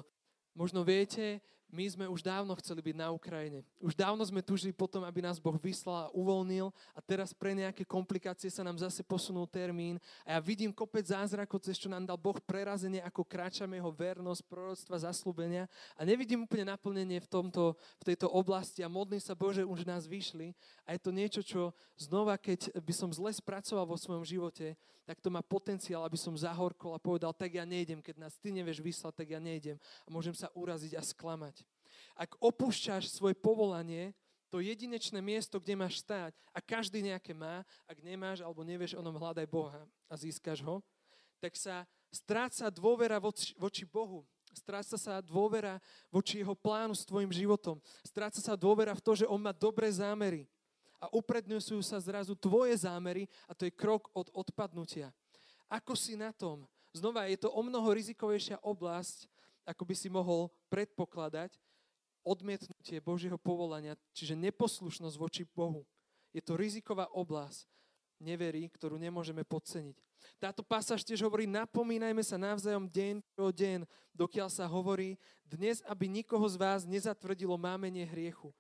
možno 0.53 0.85
viete, 0.85 1.41
my 1.67 1.83
sme 1.83 2.05
už 2.07 2.23
dávno 2.23 2.55
chceli 2.63 2.79
byť 2.79 2.95
na 2.95 3.11
Ukrajine. 3.11 3.59
Už 3.83 3.91
dávno 3.91 4.23
sme 4.23 4.39
tužili 4.39 4.71
potom, 4.71 5.03
aby 5.03 5.19
nás 5.19 5.35
Boh 5.35 5.59
vyslal 5.59 6.07
a 6.07 6.11
uvoľnil 6.15 6.71
a 6.95 6.99
teraz 7.03 7.35
pre 7.35 7.51
nejaké 7.51 7.83
komplikácie 7.83 8.47
sa 8.47 8.63
nám 8.63 8.79
zase 8.79 9.03
posunul 9.03 9.43
termín. 9.51 9.99
A 10.23 10.35
ja 10.35 10.39
vidím 10.39 10.71
kopec 10.71 11.03
zázrakov, 11.03 11.59
cez 11.59 11.75
čo 11.75 11.91
nám 11.91 12.07
dal 12.07 12.15
Boh 12.15 12.39
prerazenie, 12.39 13.03
ako 13.03 13.27
kráčame 13.27 13.75
jeho 13.75 13.91
vernosť, 13.91 14.47
proroctva, 14.47 14.95
zaslúbenia. 15.03 15.67
A 15.99 16.07
nevidím 16.07 16.47
úplne 16.47 16.71
naplnenie 16.71 17.19
v, 17.19 17.27
tomto, 17.27 17.75
v 17.99 18.03
tejto 18.15 18.31
oblasti 18.31 18.79
a 18.79 18.91
modlím 18.91 19.19
sa 19.19 19.35
Bože, 19.35 19.67
už 19.67 19.83
nás 19.83 20.07
vyšli. 20.07 20.55
A 20.87 20.95
je 20.95 21.03
to 21.03 21.11
niečo, 21.11 21.43
čo 21.43 21.75
znova, 21.99 22.39
keď 22.39 22.71
by 22.79 22.93
som 22.95 23.11
zle 23.11 23.29
spracoval 23.35 23.83
vo 23.83 23.99
svojom 23.99 24.23
živote, 24.23 24.79
tak 25.07 25.23
to 25.23 25.31
má 25.31 25.39
potenciál, 25.39 26.03
aby 26.03 26.19
som 26.19 26.35
zahorkol 26.35 26.91
a 26.91 26.99
povedal, 26.99 27.31
tak 27.31 27.55
ja 27.55 27.63
nejdem, 27.63 28.03
keď 28.03 28.27
nás 28.27 28.35
ty 28.35 28.51
nevieš 28.51 28.83
vyslať, 28.83 29.23
tak 29.23 29.27
ja 29.31 29.39
nejdem 29.39 29.79
a 30.03 30.07
môžem 30.11 30.35
sa 30.35 30.51
uraziť 30.51 30.99
a 30.99 31.01
sklamať. 31.01 31.63
Ak 32.11 32.35
opúšťaš 32.43 33.15
svoje 33.15 33.31
povolanie, 33.39 34.11
to 34.51 34.59
jedinečné 34.59 35.23
miesto, 35.23 35.63
kde 35.63 35.79
máš 35.79 36.03
stáť 36.03 36.35
a 36.51 36.59
každý 36.59 36.99
nejaké 36.99 37.31
má, 37.31 37.63
ak 37.87 38.03
nemáš 38.03 38.43
alebo 38.43 38.67
nevieš 38.67 38.99
o 38.99 39.03
ňom, 39.03 39.15
hľadaj 39.15 39.47
Boha 39.47 39.87
a 40.11 40.13
získaš 40.19 40.59
ho, 40.59 40.83
tak 41.39 41.55
sa 41.55 41.87
stráca 42.11 42.67
dôvera 42.67 43.15
voči, 43.23 43.83
Bohu. 43.87 44.27
Stráca 44.51 44.99
sa 44.99 45.23
dôvera 45.23 45.79
voči 46.11 46.43
jeho 46.43 46.55
plánu 46.55 46.91
s 46.95 47.07
tvojim 47.07 47.31
životom. 47.31 47.79
Stráca 48.03 48.43
sa 48.43 48.59
dôvera 48.59 48.91
v 48.91 49.03
to, 49.03 49.23
že 49.23 49.29
on 49.29 49.39
má 49.39 49.55
dobré 49.55 49.87
zámery 49.87 50.49
a 50.97 51.05
upredňujú 51.13 51.81
sa 51.85 52.01
zrazu 52.01 52.33
tvoje 52.33 52.73
zámery 52.77 53.29
a 53.45 53.53
to 53.53 53.69
je 53.69 53.73
krok 53.73 54.09
od 54.17 54.33
odpadnutia. 54.33 55.13
Ako 55.69 55.93
si 55.93 56.17
na 56.17 56.33
tom? 56.33 56.65
Znova, 56.95 57.29
je 57.29 57.37
to 57.37 57.53
o 57.53 57.61
mnoho 57.61 57.93
rizikovejšia 57.93 58.63
oblasť, 58.65 59.29
ako 59.67 59.83
by 59.83 59.93
si 59.93 60.07
mohol 60.09 60.49
predpokladať, 60.71 61.53
odmietnutie 62.25 62.99
Božieho 62.99 63.39
povolania, 63.39 63.95
čiže 64.11 64.35
neposlušnosť 64.35 65.15
voči 65.15 65.43
Bohu. 65.47 65.83
Je 66.35 66.43
to 66.43 66.59
riziková 66.59 67.07
oblasť 67.13 67.67
neverí, 68.17 68.67
ktorú 68.73 68.97
nemôžeme 68.97 69.45
podceniť. 69.45 69.95
Táto 70.41 70.65
pasáž 70.65 71.05
tiež 71.05 71.21
hovorí, 71.23 71.45
napomínajme 71.45 72.19
sa 72.25 72.35
navzájom 72.35 72.89
deň 72.89 73.21
po 73.37 73.53
deň, 73.53 73.85
dokiaľ 74.11 74.49
sa 74.49 74.65
hovorí, 74.65 75.15
dnes, 75.45 75.79
aby 75.87 76.09
nikoho 76.09 76.43
z 76.49 76.57
vás 76.59 76.83
nezatvrdilo 76.83 77.55
mámenie 77.55 78.03
hriechu. 78.03 78.51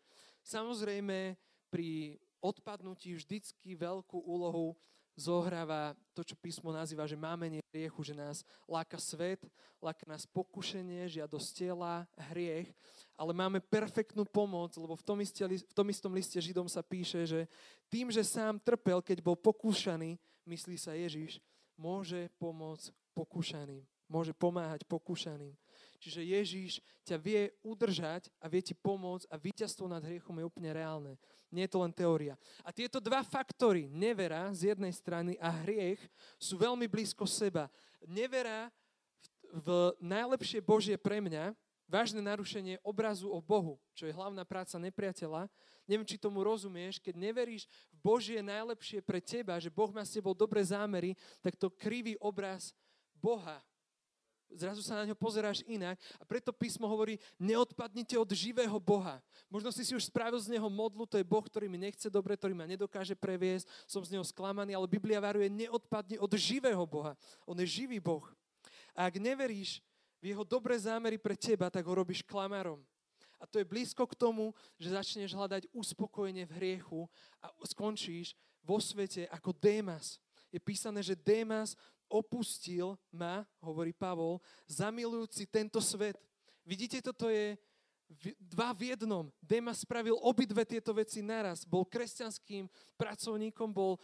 Samozrejme, 0.45 1.35
pri 1.67 2.15
odpadnutí 2.47 3.11
vždycky 3.13 3.75
veľkú 3.75 4.23
úlohu 4.23 4.73
zohráva 5.17 5.97
to, 6.13 6.21
čo 6.21 6.37
písmo 6.37 6.69
nazýva, 6.69 7.09
že 7.09 7.17
máme 7.17 7.57
hriechu, 7.73 8.05
že 8.05 8.13
nás 8.13 8.45
láka 8.69 9.01
svet, 9.01 9.41
láka 9.81 10.05
nás 10.05 10.29
pokušenie, 10.29 11.09
žiadosť 11.09 11.49
tela, 11.57 12.05
hriech, 12.29 12.69
ale 13.17 13.33
máme 13.33 13.57
perfektnú 13.57 14.29
pomoc, 14.29 14.77
lebo 14.77 14.93
v 14.93 15.01
tom, 15.01 15.17
isté, 15.17 15.41
v 15.41 15.73
tom 15.73 15.89
istom 15.89 16.13
liste 16.13 16.37
Židom 16.37 16.69
sa 16.69 16.85
píše, 16.85 17.25
že 17.25 17.49
tým, 17.89 18.13
že 18.13 18.21
sám 18.21 18.61
trpel, 18.61 19.01
keď 19.01 19.25
bol 19.25 19.33
pokúšaný, 19.33 20.21
myslí 20.45 20.77
sa 20.77 20.93
Ježiš, 20.93 21.41
môže 21.73 22.29
pomôcť 22.37 22.93
pokúšaným. 23.17 23.81
Môže 24.07 24.31
pomáhať 24.31 24.87
pokúšaným. 24.87 25.51
Čiže 25.97 26.21
Ježíš 26.21 26.73
ťa 27.01 27.17
vie 27.17 27.49
udržať 27.65 28.29
a 28.37 28.45
vie 28.45 28.61
ti 28.61 28.77
pomôcť 28.77 29.25
a 29.33 29.35
víťazstvo 29.35 29.89
nad 29.89 30.03
hriechom 30.05 30.37
je 30.37 30.45
úplne 30.45 30.69
reálne. 30.69 31.17
Nie 31.49 31.65
je 31.65 31.73
to 31.73 31.81
len 31.81 31.89
teória. 31.89 32.37
A 32.61 32.69
tieto 32.69 33.01
dva 33.01 33.25
faktory, 33.25 33.89
nevera 33.89 34.45
z 34.53 34.73
jednej 34.73 34.93
strany 34.93 35.33
a 35.41 35.49
hriech, 35.65 36.01
sú 36.37 36.59
veľmi 36.61 36.85
blízko 36.85 37.25
seba. 37.25 37.65
Nevera 38.05 38.69
v, 39.49 39.95
v 39.97 40.05
najlepšie 40.05 40.61
Božie 40.61 40.97
pre 41.01 41.17
mňa, 41.17 41.57
vážne 41.87 42.19
narušenie 42.19 42.83
obrazu 42.83 43.31
o 43.31 43.39
Bohu, 43.39 43.79
čo 43.95 44.05
je 44.05 44.13
hlavná 44.13 44.43
práca 44.43 44.75
nepriateľa. 44.75 45.47
Neviem, 45.87 46.05
či 46.05 46.19
tomu 46.19 46.43
rozumieš, 46.43 46.99
keď 46.99 47.15
neveríš 47.15 47.63
v 47.95 47.97
Božie 48.03 48.43
najlepšie 48.43 48.99
pre 48.99 49.23
teba, 49.23 49.55
že 49.57 49.71
Boh 49.71 49.89
má 49.89 50.03
s 50.03 50.13
tebou 50.13 50.35
dobré 50.35 50.59
zámery, 50.61 51.15
tak 51.39 51.55
to 51.55 51.71
krivý 51.71 52.19
obraz 52.19 52.75
Boha 53.15 53.63
Zrazu 54.47 54.79
sa 54.79 54.95
na 54.95 55.05
ňo 55.05 55.17
pozeráš 55.17 55.61
inak 55.67 55.99
a 56.17 56.23
preto 56.23 56.55
písmo 56.55 56.87
hovorí, 56.87 57.19
neodpadnite 57.35 58.15
od 58.15 58.31
živého 58.31 58.79
Boha. 58.79 59.19
Možno 59.51 59.69
si 59.75 59.83
si 59.83 59.93
už 59.93 60.07
spravil 60.07 60.39
z 60.39 60.55
neho 60.55 60.65
modlu, 60.71 61.03
to 61.03 61.19
je 61.19 61.27
Boh, 61.27 61.43
ktorý 61.43 61.67
mi 61.67 61.75
nechce 61.75 62.07
dobre, 62.07 62.39
ktorý 62.39 62.55
ma 62.55 62.63
nedokáže 62.63 63.13
previesť, 63.13 63.67
som 63.83 64.01
z 64.01 64.15
neho 64.15 64.25
sklamaný, 64.25 64.73
ale 64.73 64.87
Biblia 64.87 65.19
varuje, 65.19 65.51
neodpadni 65.51 66.15
od 66.17 66.31
živého 66.33 66.81
Boha. 66.87 67.13
On 67.43 67.55
je 67.59 67.67
živý 67.67 67.99
Boh. 67.99 68.23
A 68.97 69.05
ak 69.11 69.19
neveríš 69.19 69.83
v 70.23 70.33
jeho 70.33 70.41
dobré 70.41 70.73
zámery 70.79 71.21
pre 71.21 71.37
teba, 71.37 71.69
tak 71.69 71.85
ho 71.85 71.93
robíš 71.93 72.25
klamarom. 72.25 72.81
A 73.37 73.45
to 73.45 73.61
je 73.61 73.69
blízko 73.69 74.09
k 74.09 74.17
tomu, 74.17 74.55
že 74.81 74.95
začneš 74.97 75.37
hľadať 75.37 75.69
uspokojenie 75.69 76.49
v 76.49 76.55
hriechu 76.57 77.05
a 77.37 77.53
skončíš 77.61 78.33
vo 78.65 78.81
svete 78.81 79.29
ako 79.29 79.53
Démas. 79.53 80.17
Je 80.49 80.57
písané, 80.57 81.05
že 81.05 81.13
Démas 81.13 81.77
opustil 82.07 82.95
ma, 83.11 83.43
hovorí 83.61 83.91
Pavol, 83.93 84.39
zamilujúci 84.67 85.47
tento 85.47 85.79
svet. 85.79 86.15
Vidíte, 86.67 86.99
toto 86.99 87.31
je 87.31 87.55
dva 88.39 88.71
v 88.71 88.95
jednom. 88.95 89.27
Demas 89.43 89.83
spravil 89.83 90.15
obidve 90.23 90.63
tieto 90.63 90.95
veci 90.95 91.19
naraz. 91.19 91.67
Bol 91.67 91.83
kresťanským 91.83 92.71
pracovníkom, 92.95 93.67
bol 93.75 93.99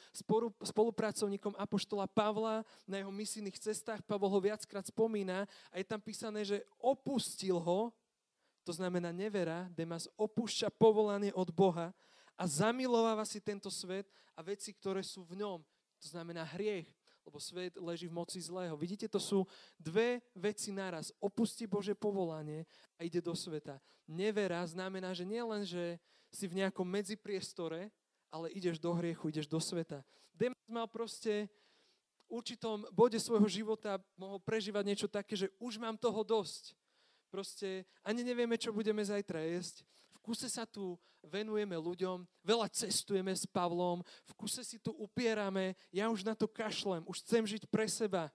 spolupracovníkom 0.59 1.55
Apoštola 1.55 2.03
Pavla 2.11 2.67
na 2.83 2.99
jeho 2.99 3.11
misijných 3.11 3.55
cestách. 3.55 4.03
Pavol 4.03 4.27
ho 4.27 4.39
viackrát 4.43 4.83
spomína 4.83 5.47
a 5.71 5.75
je 5.79 5.85
tam 5.87 6.03
písané, 6.03 6.43
že 6.43 6.67
opustil 6.83 7.55
ho, 7.55 7.95
to 8.67 8.75
znamená 8.75 9.15
nevera, 9.15 9.71
Demas 9.71 10.07
opúšťa 10.19 10.71
povolanie 10.75 11.31
od 11.35 11.51
Boha 11.51 11.95
a 12.35 12.43
zamilováva 12.43 13.23
si 13.23 13.39
tento 13.39 13.71
svet 13.71 14.07
a 14.35 14.43
veci, 14.43 14.75
ktoré 14.75 15.03
sú 15.03 15.23
v 15.23 15.39
ňom. 15.43 15.63
To 16.03 16.07
znamená 16.11 16.43
hriech, 16.43 16.91
lebo 17.23 17.39
svet 17.39 17.79
leží 17.79 18.07
v 18.07 18.17
moci 18.19 18.39
zlého. 18.43 18.75
Vidíte, 18.75 19.07
to 19.07 19.19
sú 19.19 19.47
dve 19.79 20.19
veci 20.36 20.75
naraz. 20.75 21.15
Opustí 21.23 21.65
Bože 21.65 21.95
povolanie 21.95 22.67
a 22.99 23.07
ide 23.07 23.23
do 23.23 23.31
sveta. 23.31 23.79
Nevera 24.07 24.63
znamená, 24.67 25.15
že 25.15 25.23
nielen, 25.23 25.63
že 25.63 25.99
si 26.29 26.45
v 26.45 26.59
nejakom 26.63 26.86
medzipriestore, 26.86 27.93
ale 28.33 28.51
ideš 28.51 28.81
do 28.81 28.91
hriechu, 28.97 29.29
ideš 29.29 29.47
do 29.47 29.62
sveta. 29.62 30.01
Demas 30.33 30.67
mal 30.67 30.89
proste 30.89 31.47
v 32.27 32.41
určitom 32.41 32.83
bode 32.89 33.21
svojho 33.21 33.45
života 33.45 34.01
mohol 34.17 34.41
prežívať 34.41 34.83
niečo 34.83 35.07
také, 35.07 35.38
že 35.38 35.53
už 35.62 35.77
mám 35.77 35.95
toho 35.95 36.25
dosť. 36.25 36.73
Proste 37.29 37.86
ani 38.01 38.25
nevieme, 38.25 38.57
čo 38.57 38.73
budeme 38.73 39.01
zajtra 39.05 39.41
jesť 39.45 39.86
kuse 40.23 40.47
sa 40.47 40.63
tu 40.63 40.95
venujeme 41.19 41.75
ľuďom, 41.75 42.23
veľa 42.47 42.71
cestujeme 42.71 43.36
s 43.36 43.43
Pavlom, 43.43 43.99
v 44.03 44.31
kuse 44.39 44.63
si 44.63 44.79
tu 44.79 44.95
upierame, 44.95 45.75
ja 45.91 46.07
už 46.07 46.23
na 46.23 46.31
to 46.31 46.47
kašlem, 46.47 47.03
už 47.03 47.19
chcem 47.27 47.43
žiť 47.43 47.67
pre 47.67 47.88
seba. 47.91 48.31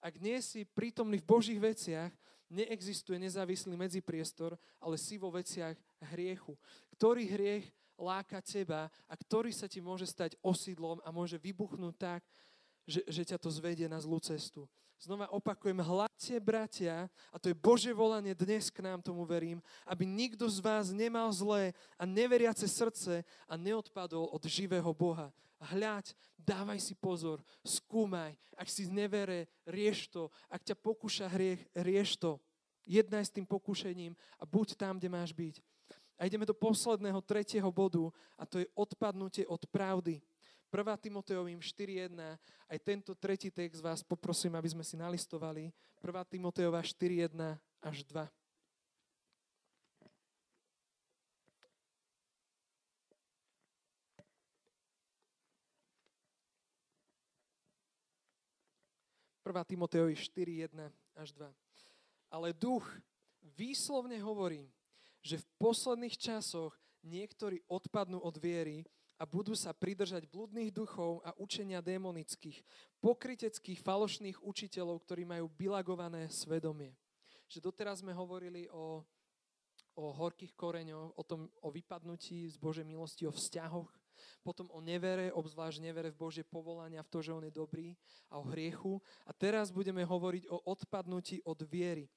Ak 0.00 0.16
nie 0.16 0.40
si 0.40 0.64
prítomný 0.64 1.20
v 1.20 1.28
Božích 1.28 1.60
veciach, 1.60 2.12
neexistuje 2.48 3.18
nezávislý 3.20 3.74
medzipriestor, 3.74 4.56
ale 4.80 4.96
si 4.96 5.18
vo 5.20 5.34
veciach 5.34 5.74
hriechu. 6.14 6.54
Ktorý 6.94 7.26
hriech 7.26 7.66
láka 7.98 8.38
teba 8.44 8.92
a 9.08 9.14
ktorý 9.16 9.50
sa 9.50 9.66
ti 9.66 9.80
môže 9.80 10.06
stať 10.06 10.36
osídlom 10.44 11.00
a 11.02 11.08
môže 11.10 11.40
vybuchnúť 11.40 11.94
tak, 11.96 12.22
že, 12.86 13.02
že 13.08 13.22
ťa 13.34 13.38
to 13.40 13.50
zvedie 13.50 13.90
na 13.90 13.98
zlú 13.98 14.22
cestu. 14.22 14.68
Znova 14.96 15.28
opakujem, 15.28 15.76
hľadte, 15.76 16.40
bratia, 16.40 17.12
a 17.28 17.36
to 17.36 17.52
je 17.52 17.56
Bože 17.56 17.92
volanie 17.92 18.32
dnes 18.32 18.72
k 18.72 18.80
nám, 18.80 19.04
tomu 19.04 19.28
verím, 19.28 19.60
aby 19.84 20.08
nikto 20.08 20.48
z 20.48 20.58
vás 20.64 20.88
nemal 20.88 21.28
zlé 21.36 21.76
a 22.00 22.08
neveriace 22.08 22.64
srdce 22.64 23.20
a 23.44 23.54
neodpadol 23.60 24.32
od 24.32 24.42
živého 24.48 24.88
Boha. 24.96 25.28
Hľaď, 25.60 26.16
dávaj 26.40 26.80
si 26.80 26.96
pozor, 26.96 27.44
skúmaj, 27.60 28.36
ak 28.56 28.68
si 28.72 28.88
nevere, 28.88 29.48
rieš 29.68 30.08
to, 30.08 30.32
ak 30.48 30.64
ťa 30.64 30.76
pokúša 30.80 31.28
hriech, 31.28 31.60
rieš 31.76 32.16
to. 32.16 32.40
Jednaj 32.88 33.28
s 33.28 33.34
tým 33.36 33.44
pokušením 33.44 34.16
a 34.40 34.44
buď 34.48 34.80
tam, 34.80 34.96
kde 34.96 35.12
máš 35.12 35.36
byť. 35.36 35.60
A 36.16 36.24
ideme 36.24 36.48
do 36.48 36.56
posledného, 36.56 37.20
tretieho 37.20 37.68
bodu 37.68 38.08
a 38.40 38.48
to 38.48 38.64
je 38.64 38.70
odpadnutie 38.72 39.44
od 39.44 39.60
pravdy. 39.68 40.24
1. 40.76 41.08
Timoteovým 41.08 41.56
4.1. 41.64 42.36
Aj 42.68 42.78
tento 42.84 43.16
tretí 43.16 43.48
text 43.48 43.80
vás 43.80 44.04
poprosím, 44.04 44.60
aby 44.60 44.68
sme 44.68 44.84
si 44.84 44.92
nalistovali. 45.00 45.72
1. 46.04 46.12
Timoteova 46.28 46.84
4.1 46.84 47.32
až 47.80 48.04
2. 48.04 48.28
Prvá 59.46 59.62
Timoteovi 59.62 60.18
4, 60.18 60.74
1 60.74 60.90
až 61.14 61.30
2. 61.38 61.46
Ale 62.34 62.50
duch 62.50 62.82
výslovne 63.54 64.18
hovorí, 64.18 64.66
že 65.22 65.38
v 65.38 65.46
posledných 65.62 66.18
časoch 66.18 66.74
niektorí 67.06 67.62
odpadnú 67.70 68.18
od 68.18 68.34
viery 68.42 68.82
a 69.16 69.24
budú 69.24 69.56
sa 69.56 69.72
pridržať 69.72 70.28
bludných 70.28 70.72
duchov 70.72 71.24
a 71.24 71.32
učenia 71.40 71.80
démonických, 71.80 72.60
pokryteckých 73.00 73.80
falošných 73.80 74.40
učiteľov, 74.44 75.02
ktorí 75.04 75.24
majú 75.24 75.48
bilagované 75.48 76.28
svedomie. 76.28 76.92
Že 77.48 77.72
doteraz 77.72 78.04
sme 78.04 78.12
hovorili 78.12 78.68
o 78.72 79.04
o 79.96 80.12
horkých 80.12 80.52
koreňoch, 80.52 81.16
o 81.16 81.22
tom, 81.24 81.48
o 81.64 81.72
vypadnutí 81.72 82.44
z 82.52 82.56
Božej 82.60 82.84
milosti, 82.84 83.24
o 83.24 83.32
vzťahoch, 83.32 83.88
potom 84.44 84.68
o 84.70 84.84
nevere, 84.84 85.32
obzvlášť 85.32 85.80
nevere 85.80 86.12
v 86.12 86.20
Božie 86.20 86.44
povolania, 86.44 87.00
v 87.00 87.10
to, 87.10 87.24
že 87.24 87.32
On 87.32 87.44
je 87.44 87.52
dobrý 87.52 87.96
a 88.28 88.36
o 88.36 88.44
hriechu. 88.44 89.00
A 89.24 89.32
teraz 89.32 89.72
budeme 89.72 90.04
hovoriť 90.04 90.52
o 90.52 90.60
odpadnutí 90.68 91.40
od 91.48 91.64
viery. 91.64 92.12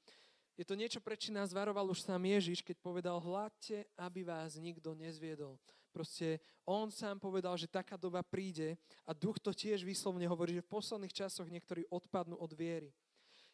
Je 0.60 0.68
to 0.68 0.76
niečo, 0.76 1.00
prečo 1.00 1.32
nás 1.32 1.56
varoval 1.56 1.88
už 1.88 2.04
sám 2.04 2.20
Ježiš, 2.20 2.60
keď 2.60 2.84
povedal, 2.84 3.16
hľadte, 3.16 3.88
aby 3.96 4.28
vás 4.28 4.60
nikto 4.60 4.92
nezviedol. 4.92 5.56
Proste 5.90 6.38
on 6.70 6.94
sám 6.94 7.18
povedal, 7.18 7.58
že 7.58 7.66
taká 7.66 7.98
doba 7.98 8.22
príde 8.22 8.78
a 9.04 9.12
duch 9.12 9.42
to 9.42 9.50
tiež 9.50 9.82
vyslovne 9.82 10.30
hovorí, 10.30 10.58
že 10.58 10.66
v 10.66 10.74
posledných 10.78 11.14
časoch 11.14 11.50
niektorí 11.50 11.86
odpadnú 11.90 12.38
od 12.38 12.54
viery. 12.54 12.94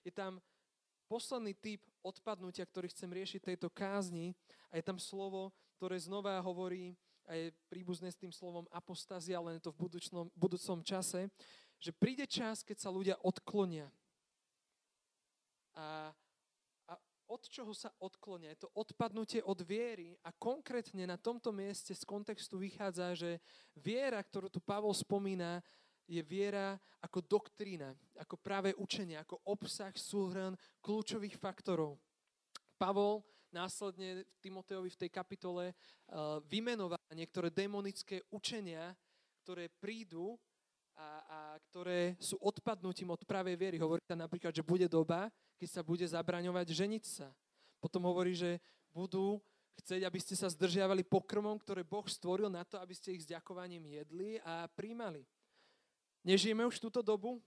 Je 0.04 0.12
tam 0.12 0.44
posledný 1.08 1.56
typ 1.56 1.82
odpadnutia, 2.04 2.68
ktorý 2.68 2.92
chcem 2.92 3.10
riešiť 3.10 3.42
tejto 3.42 3.72
kázni 3.72 4.36
a 4.70 4.78
je 4.78 4.84
tam 4.84 5.00
slovo, 5.00 5.56
ktoré 5.80 5.96
znova 5.98 6.38
hovorí 6.44 6.94
a 7.26 7.34
je 7.34 7.56
príbuzné 7.72 8.14
s 8.14 8.20
tým 8.20 8.30
slovom 8.30 8.70
apostázia, 8.70 9.42
len 9.42 9.58
je 9.58 9.66
to 9.66 9.74
v 9.74 9.90
budúcnom, 9.90 10.30
budúcom 10.38 10.86
čase, 10.86 11.26
že 11.82 11.92
príde 11.96 12.30
čas, 12.30 12.62
keď 12.62 12.78
sa 12.78 12.94
ľudia 12.94 13.18
odklonia. 13.26 13.90
A 15.76 16.14
od 17.30 17.42
čoho 17.50 17.74
sa 17.74 17.90
odklonia. 18.02 18.54
Je 18.54 18.66
to 18.68 18.74
odpadnutie 18.78 19.42
od 19.42 19.62
viery 19.66 20.18
a 20.22 20.30
konkrétne 20.34 21.10
na 21.10 21.18
tomto 21.18 21.50
mieste 21.50 21.92
z 21.92 22.04
kontextu 22.06 22.62
vychádza, 22.62 23.18
že 23.18 23.32
viera, 23.78 24.22
ktorú 24.22 24.50
tu 24.50 24.62
Pavol 24.62 24.94
spomína, 24.94 25.62
je 26.06 26.22
viera 26.22 26.78
ako 27.02 27.26
doktrína, 27.26 27.98
ako 28.22 28.38
práve 28.38 28.78
učenie, 28.78 29.18
ako 29.18 29.42
obsah, 29.50 29.94
súhrn 29.98 30.54
kľúčových 30.86 31.38
faktorov. 31.42 31.98
Pavol 32.78 33.26
následne 33.50 34.28
Timoteovi 34.44 34.94
v 34.94 35.02
tej 35.08 35.10
kapitole 35.10 35.64
eh, 35.72 35.76
vymenoval 36.46 37.02
niektoré 37.16 37.50
demonické 37.50 38.22
učenia, 38.30 38.94
ktoré 39.42 39.70
prídu 39.70 40.38
a, 40.96 41.10
a 41.28 41.40
ktoré 41.70 42.16
sú 42.18 42.40
odpadnutím 42.40 43.12
od 43.12 43.22
pravej 43.28 43.56
viery. 43.60 43.78
Hovorí 43.78 44.02
tam 44.08 44.24
napríklad, 44.24 44.56
že 44.56 44.64
bude 44.64 44.88
doba, 44.88 45.28
keď 45.60 45.70
sa 45.70 45.82
bude 45.84 46.08
zabraňovať 46.08 46.68
ženiť 46.72 47.04
sa. 47.04 47.28
Potom 47.84 48.08
hovorí, 48.08 48.34
že 48.34 48.58
budú 48.96 49.44
chcieť, 49.84 50.08
aby 50.08 50.20
ste 50.24 50.40
sa 50.40 50.48
zdržiavali 50.48 51.04
pokrmom, 51.04 51.60
ktoré 51.60 51.84
Boh 51.84 52.08
stvoril 52.08 52.48
na 52.48 52.64
to, 52.64 52.80
aby 52.80 52.96
ste 52.96 53.12
ich 53.12 53.28
s 53.28 53.32
ďakovaním 53.32 53.84
jedli 53.92 54.40
a 54.42 54.72
príjmali. 54.72 55.28
Nežijeme 56.24 56.66
už 56.66 56.80
túto 56.80 57.04
dobu? 57.04 57.44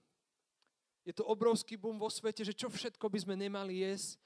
Je 1.03 1.11
to 1.11 1.25
obrovský 1.25 1.73
boom 1.73 1.97
vo 1.97 2.07
svete, 2.07 2.45
že 2.45 2.53
čo 2.53 2.69
všetko 2.69 3.01
by 3.09 3.19
sme 3.25 3.35
nemali 3.35 3.81
jesť. 3.81 4.21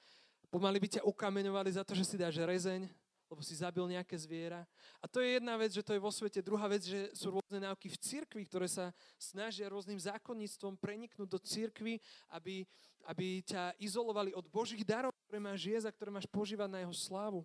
Pomaly 0.52 0.78
by 0.78 1.00
ťa 1.00 1.08
ukameňovali 1.08 1.70
za 1.74 1.82
to, 1.82 1.98
že 1.98 2.06
si 2.06 2.16
dáš 2.20 2.38
rezeň, 2.38 2.86
lebo 3.34 3.42
si 3.42 3.58
zabil 3.58 3.82
nejaké 3.90 4.14
zviera. 4.14 4.62
A 5.02 5.10
to 5.10 5.18
je 5.18 5.42
jedna 5.42 5.58
vec, 5.58 5.74
že 5.74 5.82
to 5.82 5.98
je 5.98 6.06
vo 6.06 6.14
svete. 6.14 6.38
Druhá 6.46 6.70
vec, 6.70 6.86
že 6.86 7.10
sú 7.18 7.34
rôzne 7.34 7.66
náuky 7.66 7.90
v 7.90 7.98
cirkvi, 7.98 8.46
ktoré 8.46 8.70
sa 8.70 8.94
snažia 9.18 9.74
rôznym 9.74 9.98
zákonníctvom 9.98 10.78
preniknúť 10.78 11.26
do 11.26 11.42
cirkvi, 11.42 11.98
aby, 12.30 12.62
aby 13.10 13.42
ťa 13.42 13.74
izolovali 13.82 14.38
od 14.38 14.46
Božích 14.46 14.86
darov, 14.86 15.10
ktoré 15.26 15.42
máš 15.42 15.66
jesť 15.66 15.90
a 15.90 15.96
ktoré 15.98 16.14
máš 16.14 16.30
požívať 16.30 16.70
na 16.70 16.86
jeho 16.86 16.94
slávu. 16.94 17.42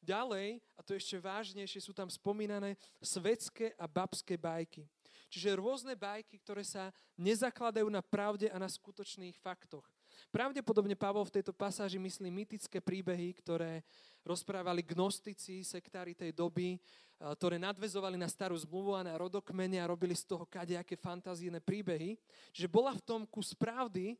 Ďalej, 0.00 0.64
a 0.72 0.80
to 0.80 0.96
ešte 0.96 1.20
vážnejšie, 1.20 1.84
sú 1.84 1.92
tam 1.92 2.08
spomínané 2.08 2.80
svetské 3.04 3.76
a 3.76 3.84
babské 3.84 4.40
bajky. 4.40 4.88
Čiže 5.28 5.60
rôzne 5.60 5.92
bajky, 5.92 6.40
ktoré 6.40 6.64
sa 6.64 6.88
nezakladajú 7.20 7.92
na 7.92 8.00
pravde 8.00 8.48
a 8.48 8.56
na 8.56 8.70
skutočných 8.70 9.36
faktoch. 9.36 9.84
Pravdepodobne 10.28 10.98
Pavol 10.98 11.24
v 11.24 11.40
tejto 11.40 11.54
pasáži 11.56 11.96
myslí 11.96 12.28
mytické 12.28 12.82
príbehy, 12.82 13.32
ktoré 13.38 13.86
rozprávali 14.26 14.84
gnostici, 14.84 15.64
sektári 15.64 16.12
tej 16.12 16.36
doby, 16.36 16.76
eh, 16.76 16.80
ktoré 17.38 17.56
nadvezovali 17.56 18.20
na 18.20 18.28
starú 18.28 18.58
zmluvu 18.58 18.98
a 18.98 19.06
na 19.06 19.14
rodokmene 19.16 19.80
a 19.80 19.90
robili 19.90 20.12
z 20.12 20.28
toho 20.28 20.44
kadejaké 20.44 20.98
fantazíne 20.98 21.62
príbehy. 21.62 22.18
Čiže 22.52 22.68
bola 22.68 22.92
v 22.92 23.04
tom 23.04 23.22
kus 23.24 23.56
pravdy, 23.56 24.18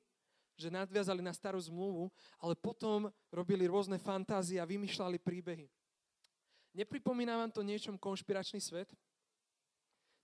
že 0.58 0.74
nadviazali 0.74 1.22
na 1.22 1.30
starú 1.30 1.62
zmluvu, 1.62 2.11
ale 2.42 2.58
potom 2.58 3.06
robili 3.30 3.70
rôzne 3.70 3.94
fantázie 4.02 4.58
a 4.58 4.66
vymýšľali 4.66 5.22
príbehy. 5.22 5.70
Nepripomína 6.74 7.38
vám 7.38 7.50
to 7.54 7.62
niečom 7.62 7.94
konšpiračný 7.94 8.58
svet? 8.58 8.90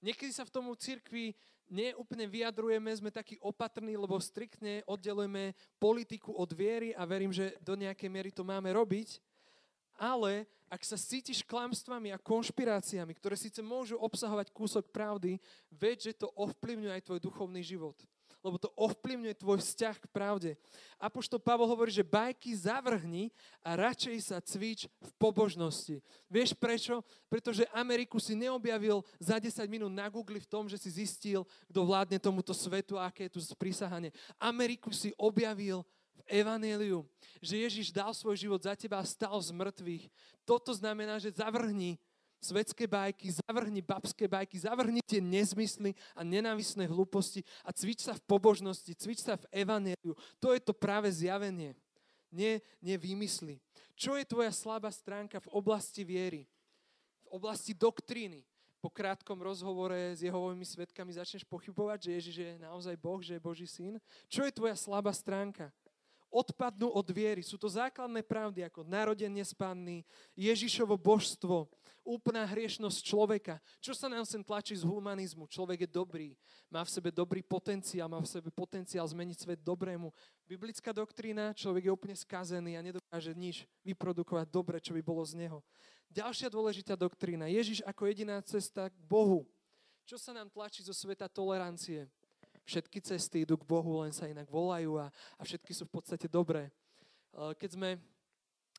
Niekedy 0.05 0.37
sa 0.37 0.45
v 0.45 0.53
tomu 0.53 0.77
cirkvi 0.77 1.33
neúplne 1.73 2.29
vyjadrujeme, 2.29 2.93
sme 2.93 3.09
takí 3.09 3.41
opatrní, 3.41 3.97
lebo 3.97 4.21
striktne 4.21 4.85
oddelujeme 4.85 5.57
politiku 5.81 6.37
od 6.37 6.53
viery 6.53 6.93
a 6.93 7.09
verím, 7.09 7.33
že 7.33 7.57
do 7.65 7.73
nejakej 7.73 8.13
miery 8.13 8.29
to 8.29 8.45
máme 8.45 8.69
robiť. 8.69 9.17
Ale 9.97 10.45
ak 10.69 10.85
sa 10.85 11.01
cítiš 11.01 11.41
klamstvami 11.41 12.13
a 12.13 12.21
konšpiráciami, 12.21 13.17
ktoré 13.17 13.39
síce 13.39 13.65
môžu 13.65 13.97
obsahovať 13.97 14.53
kúsok 14.53 14.93
pravdy, 14.93 15.41
ved, 15.73 16.05
že 16.05 16.13
to 16.13 16.29
ovplyvňuje 16.37 16.93
aj 16.93 17.05
tvoj 17.09 17.21
duchovný 17.25 17.65
život 17.65 17.97
lebo 18.45 18.61
to 18.61 18.69
ovplyvňuje 18.77 19.41
tvoj 19.41 19.65
vzťah 19.65 19.97
k 20.05 20.07
pravde. 20.13 20.51
Apoštol 21.01 21.41
Pavol 21.41 21.65
hovorí, 21.65 21.89
že 21.89 22.05
bajky 22.05 22.53
zavrhni 22.53 23.33
a 23.65 23.73
radšej 23.73 24.17
sa 24.21 24.37
cvič 24.45 24.85
v 25.01 25.11
pobožnosti. 25.17 26.05
Vieš 26.29 26.53
prečo? 26.53 27.01
Pretože 27.33 27.65
Ameriku 27.73 28.21
si 28.21 28.37
neobjavil 28.37 29.01
za 29.17 29.41
10 29.41 29.65
minút 29.65 29.89
na 29.89 30.13
Google 30.13 30.45
v 30.45 30.51
tom, 30.53 30.69
že 30.69 30.77
si 30.77 30.93
zistil, 30.93 31.49
kto 31.73 31.81
vládne 31.89 32.21
tomuto 32.21 32.53
svetu 32.53 33.01
a 33.01 33.09
aké 33.09 33.33
je 33.33 33.35
tu 33.35 33.41
sprísahanie. 33.41 34.13
Ameriku 34.37 34.93
si 34.93 35.17
objavil 35.17 35.81
v 36.13 36.45
Evangeliu, 36.45 37.09
že 37.41 37.65
Ježiš 37.65 37.91
dal 37.91 38.13
svoj 38.13 38.37
život 38.37 38.61
za 38.61 38.77
teba 38.77 39.01
a 39.01 39.09
stal 39.09 39.41
z 39.41 39.57
mŕtvych. 39.57 40.05
Toto 40.45 40.77
znamená, 40.77 41.17
že 41.17 41.33
zavrhni 41.33 41.97
svetské 42.45 42.85
bajky, 42.85 43.33
zavrhni 43.33 43.81
babské 43.81 44.29
bajky, 44.29 44.61
zavrhni 44.61 45.01
tie 45.09 45.25
nezmysly 45.25 45.97
a 46.13 46.21
nenávisné 46.21 46.85
hlúposti 46.85 47.41
a 47.65 47.73
cvič 47.73 48.05
sa 48.05 48.13
v 48.13 48.23
pobožnosti, 48.29 48.93
cvič 48.93 49.25
sa 49.25 49.41
v 49.41 49.49
evaneliu. 49.65 50.13
To 50.45 50.53
je 50.53 50.61
to 50.61 50.77
práve 50.77 51.09
zjavenie. 51.09 51.73
Nie, 52.29 52.61
nie 52.85 53.01
výmysly. 53.01 53.63
Čo 53.95 54.19
je 54.19 54.27
tvoja 54.27 54.51
slabá 54.51 54.91
stránka 54.91 55.41
v 55.41 55.49
oblasti 55.55 56.03
viery? 56.03 56.45
V 57.25 57.41
oblasti 57.41 57.73
doktríny? 57.73 58.43
Po 58.85 58.93
krátkom 58.93 59.41
rozhovore 59.41 60.13
s 60.13 60.21
Jehovovými 60.21 60.67
svetkami 60.67 61.17
začneš 61.17 61.49
pochybovať, 61.49 61.99
že 62.05 62.11
Ježiš 62.21 62.37
je 62.37 62.53
naozaj 62.61 63.01
Boh, 63.01 63.17
že 63.25 63.39
je 63.39 63.41
Boží 63.41 63.65
syn? 63.65 63.97
Čo 64.29 64.45
je 64.45 64.53
tvoja 64.53 64.77
slabá 64.77 65.09
stránka? 65.17 65.73
Odpadnú 66.35 66.91
od 66.91 67.07
viery. 67.15 67.47
Sú 67.47 67.55
to 67.55 67.71
základné 67.71 68.27
pravdy 68.27 68.67
ako 68.67 68.83
narodenie 68.83 69.47
z 69.47 69.55
panny, 69.55 70.03
Ježišovo 70.35 70.99
božstvo, 70.99 71.71
úplná 72.03 72.43
hriešnosť 72.43 72.99
človeka. 73.07 73.63
Čo 73.79 73.95
sa 73.95 74.11
nám 74.11 74.27
sem 74.27 74.43
tlačí 74.43 74.75
z 74.75 74.83
humanizmu? 74.83 75.47
Človek 75.47 75.87
je 75.87 75.91
dobrý, 75.95 76.29
má 76.67 76.83
v 76.83 76.91
sebe 76.91 77.15
dobrý 77.15 77.41
potenciál, 77.41 78.11
má 78.11 78.19
v 78.19 78.27
sebe 78.27 78.51
potenciál 78.51 79.07
zmeniť 79.07 79.47
svet 79.47 79.61
dobrému. 79.63 80.11
Biblická 80.45 80.91
doktrína, 80.91 81.55
človek 81.55 81.87
je 81.87 81.95
úplne 81.95 82.17
skazený 82.19 82.75
a 82.75 82.85
nedokáže 82.85 83.33
nič 83.33 83.65
vyprodukovať 83.87 84.47
dobre, 84.51 84.77
čo 84.83 84.93
by 84.93 85.01
bolo 85.01 85.23
z 85.23 85.39
neho. 85.47 85.63
Ďalšia 86.11 86.51
dôležitá 86.51 86.95
doktrína. 86.99 87.47
Ježiš 87.51 87.81
ako 87.87 88.11
jediná 88.11 88.39
cesta 88.43 88.91
k 88.91 88.97
Bohu. 89.07 89.47
Čo 90.05 90.21
sa 90.21 90.37
nám 90.37 90.53
tlačí 90.53 90.85
zo 90.85 90.93
sveta 90.93 91.27
tolerancie? 91.33 92.07
Všetky 92.65 92.99
cesty 93.05 93.45
idú 93.45 93.61
k 93.61 93.69
Bohu, 93.69 94.01
len 94.01 94.13
sa 94.13 94.29
inak 94.29 94.49
volajú 94.49 94.97
a, 95.01 95.13
a 95.37 95.43
všetky 95.45 95.73
sú 95.77 95.85
v 95.89 96.01
podstate 96.01 96.27
dobré. 96.29 96.73
Keď 97.33 97.71
sme 97.77 98.01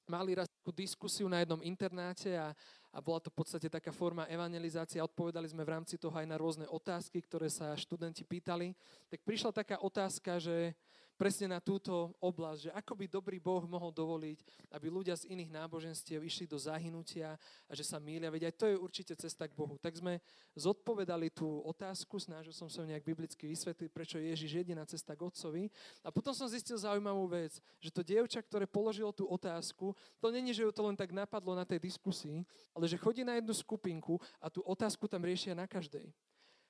mali 0.05 0.37
raz 0.37 0.45
takú 0.49 0.69
diskusiu 0.69 1.25
na 1.25 1.41
jednom 1.41 1.61
internáte 1.65 2.37
a, 2.37 2.53
a 2.93 2.97
bola 3.01 3.17
to 3.17 3.33
v 3.33 3.37
podstate 3.41 3.67
taká 3.67 3.89
forma 3.89 4.29
evangelizácie 4.29 5.01
odpovedali 5.01 5.49
sme 5.49 5.65
v 5.65 5.73
rámci 5.73 5.97
toho 5.97 6.13
aj 6.13 6.29
na 6.29 6.37
rôzne 6.37 6.69
otázky, 6.69 7.21
ktoré 7.25 7.49
sa 7.49 7.73
študenti 7.73 8.21
pýtali, 8.21 8.77
tak 9.09 9.25
prišla 9.25 9.51
taká 9.51 9.81
otázka, 9.81 10.37
že 10.37 10.77
presne 11.15 11.55
na 11.55 11.63
túto 11.63 12.11
oblasť, 12.19 12.59
že 12.69 12.71
ako 12.75 12.93
by 12.99 13.05
dobrý 13.07 13.37
Boh 13.39 13.63
mohol 13.63 13.91
dovoliť, 13.91 14.69
aby 14.75 14.87
ľudia 14.91 15.15
z 15.15 15.31
iných 15.31 15.51
náboženstiev 15.51 16.19
išli 16.21 16.45
do 16.45 16.59
zahynutia 16.59 17.39
a 17.65 17.73
že 17.73 17.87
sa 17.87 17.97
mília. 17.99 18.31
Veď 18.31 18.51
aj 18.51 18.55
to 18.59 18.65
je 18.67 18.75
určite 18.75 19.13
cesta 19.15 19.47
k 19.47 19.55
Bohu. 19.55 19.79
Tak 19.79 19.95
sme 19.95 20.19
zodpovedali 20.53 21.31
tú 21.31 21.63
otázku, 21.63 22.19
snažil 22.19 22.51
som 22.51 22.67
sa 22.67 22.83
nejak 22.83 23.07
biblicky 23.07 23.47
vysvetliť, 23.47 23.89
prečo 23.91 24.19
je 24.19 24.31
Ježiš 24.35 24.51
jediná 24.63 24.83
cesta 24.83 25.15
k 25.15 25.23
Otcovi. 25.23 25.71
A 26.03 26.11
potom 26.11 26.35
som 26.35 26.51
zistil 26.51 26.75
zaujímavú 26.75 27.31
vec, 27.31 27.57
že 27.79 27.89
to 27.89 28.03
dievča, 28.03 28.43
ktoré 28.43 28.67
položilo 28.67 29.15
tú 29.15 29.25
otázku, 29.31 29.95
to 30.19 30.27
není, 30.29 30.51
že 30.51 30.67
ju 30.67 30.71
to 30.75 30.83
len 30.83 30.99
tak 30.99 31.15
napadlo 31.15 31.55
na 31.55 31.63
tej 31.63 31.79
diskusii, 31.79 32.43
ale 32.75 32.85
že 32.91 32.99
chodí 32.99 33.23
na 33.23 33.39
jednu 33.39 33.55
skupinku 33.55 34.19
a 34.43 34.51
tú 34.51 34.59
otázku 34.67 35.07
tam 35.07 35.23
riešia 35.23 35.55
na 35.55 35.63
každej. 35.63 36.11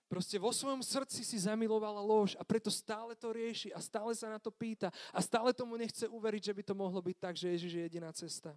Proste 0.06 0.38
vo 0.38 0.54
svojom 0.54 0.86
srdci 0.86 1.26
si 1.26 1.38
zamilovala 1.42 1.98
lož 1.98 2.38
a 2.38 2.46
preto 2.46 2.70
stále 2.70 3.18
to 3.18 3.34
rieši 3.34 3.74
a 3.74 3.82
stále 3.82 4.14
sa 4.14 4.30
na 4.30 4.38
to 4.38 4.54
pýta 4.54 4.94
a 5.10 5.20
stále 5.22 5.50
tomu 5.50 5.74
nechce 5.82 6.06
uveriť, 6.06 6.54
že 6.54 6.54
by 6.54 6.64
to 6.64 6.74
mohlo 6.78 7.02
byť 7.02 7.18
tak, 7.18 7.34
že 7.34 7.50
Ježiš 7.58 7.72
je 7.74 7.84
jediná 7.90 8.14
cesta. 8.14 8.54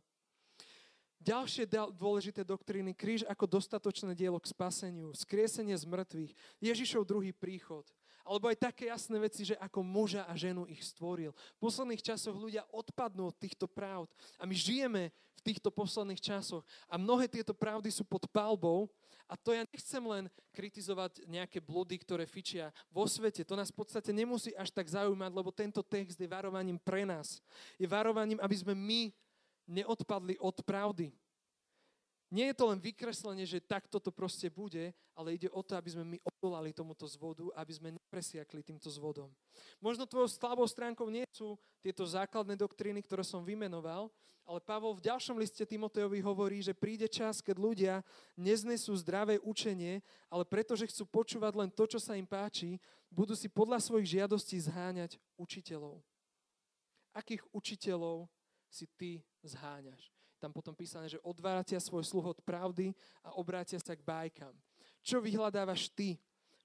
Ďalšie 1.19 1.67
dôležité 1.99 2.47
doktríny, 2.47 2.95
kríž 2.95 3.27
ako 3.27 3.59
dostatočné 3.59 4.15
dielo 4.15 4.39
k 4.39 4.55
spaseniu, 4.55 5.11
skriesenie 5.17 5.75
z 5.75 5.83
mŕtvych, 5.83 6.33
Ježišov 6.63 7.03
druhý 7.03 7.35
príchod. 7.35 7.83
Alebo 8.29 8.53
aj 8.53 8.61
také 8.61 8.93
jasné 8.93 9.17
veci, 9.17 9.49
že 9.49 9.57
ako 9.57 9.81
muža 9.81 10.29
a 10.29 10.37
ženu 10.37 10.69
ich 10.69 10.85
stvoril. 10.85 11.33
V 11.33 11.63
posledných 11.65 12.05
časoch 12.05 12.37
ľudia 12.37 12.69
odpadnú 12.69 13.33
od 13.33 13.37
týchto 13.41 13.65
pravd 13.65 14.13
a 14.37 14.45
my 14.45 14.53
žijeme 14.53 15.09
v 15.09 15.41
týchto 15.41 15.73
posledných 15.73 16.21
časoch 16.21 16.61
a 16.93 17.01
mnohé 17.01 17.25
tieto 17.25 17.57
pravdy 17.57 17.89
sú 17.89 18.05
pod 18.05 18.29
palbou 18.29 18.93
a 19.29 19.37
to 19.37 19.53
ja 19.53 19.65
nechcem 19.69 20.01
len 20.05 20.25
kritizovať 20.57 21.25
nejaké 21.29 21.61
blody, 21.61 22.01
ktoré 22.01 22.25
fičia 22.25 22.73
vo 22.89 23.05
svete. 23.05 23.45
To 23.45 23.57
nás 23.57 23.69
v 23.69 23.81
podstate 23.85 24.13
nemusí 24.13 24.57
až 24.57 24.73
tak 24.73 24.89
zaujímať, 24.89 25.31
lebo 25.33 25.53
tento 25.53 25.85
text 25.85 26.17
je 26.17 26.29
varovaním 26.29 26.81
pre 26.81 27.05
nás. 27.05 27.41
Je 27.77 27.85
varovaním, 27.85 28.41
aby 28.41 28.57
sme 28.57 28.73
my 28.73 29.13
neodpadli 29.69 30.41
od 30.41 30.57
pravdy. 30.65 31.13
Nie 32.29 32.53
je 32.53 32.61
to 32.61 32.69
len 32.69 32.77
vykreslenie, 32.77 33.49
že 33.49 33.65
takto 33.65 33.97
to 33.97 34.13
proste 34.13 34.53
bude, 34.53 34.93
ale 35.17 35.33
ide 35.33 35.49
o 35.49 35.65
to, 35.65 35.81
aby 35.81 35.89
sme 35.89 36.05
my 36.05 36.19
odolali 36.29 36.77
tomuto 36.77 37.09
zvodu, 37.09 37.49
aby 37.57 37.73
sme 37.73 37.97
nepresiakli 37.97 38.61
týmto 38.61 38.93
zvodom. 38.93 39.33
Možno 39.81 40.05
tvojou 40.05 40.29
slabou 40.29 40.69
stránkou 40.69 41.09
nie 41.09 41.25
sú 41.33 41.57
tieto 41.81 42.05
základné 42.05 42.53
doktríny, 42.61 43.01
ktoré 43.01 43.25
som 43.25 43.41
vymenoval, 43.41 44.13
ale 44.45 44.61
Pavol 44.61 44.97
v 44.97 45.09
ďalšom 45.09 45.41
liste 45.41 45.65
Timotejovi 45.65 46.21
hovorí, 46.21 46.61
že 46.61 46.77
príde 46.77 47.09
čas, 47.09 47.41
keď 47.41 47.57
ľudia 47.57 47.95
neznesú 48.37 48.93
zdravé 49.01 49.41
učenie, 49.41 50.05
ale 50.29 50.45
pretože 50.45 50.89
chcú 50.89 51.09
počúvať 51.09 51.53
len 51.57 51.71
to, 51.73 51.85
čo 51.89 51.97
sa 51.97 52.13
im 52.13 52.29
páči, 52.29 52.77
budú 53.09 53.33
si 53.33 53.49
podľa 53.49 53.81
svojich 53.81 54.21
žiadostí 54.21 54.61
zháňať 54.61 55.17
učiteľov. 55.41 56.05
Akých 57.17 57.41
učiteľov 57.57 58.29
si 58.69 58.85
ty 59.01 59.25
zháňaš? 59.41 60.18
Tam 60.39 60.55
potom 60.55 60.73
písané, 60.73 61.11
že 61.11 61.23
odvrátia 61.27 61.83
svoj 61.83 62.07
sluh 62.07 62.33
od 62.33 62.39
pravdy 62.47 62.95
a 63.27 63.35
obrátia 63.35 63.77
sa 63.83 63.99
k 63.99 64.03
bajkám. 64.07 64.55
Čo 65.03 65.19
vyhľadávaš 65.19 65.91
ty? 65.93 66.17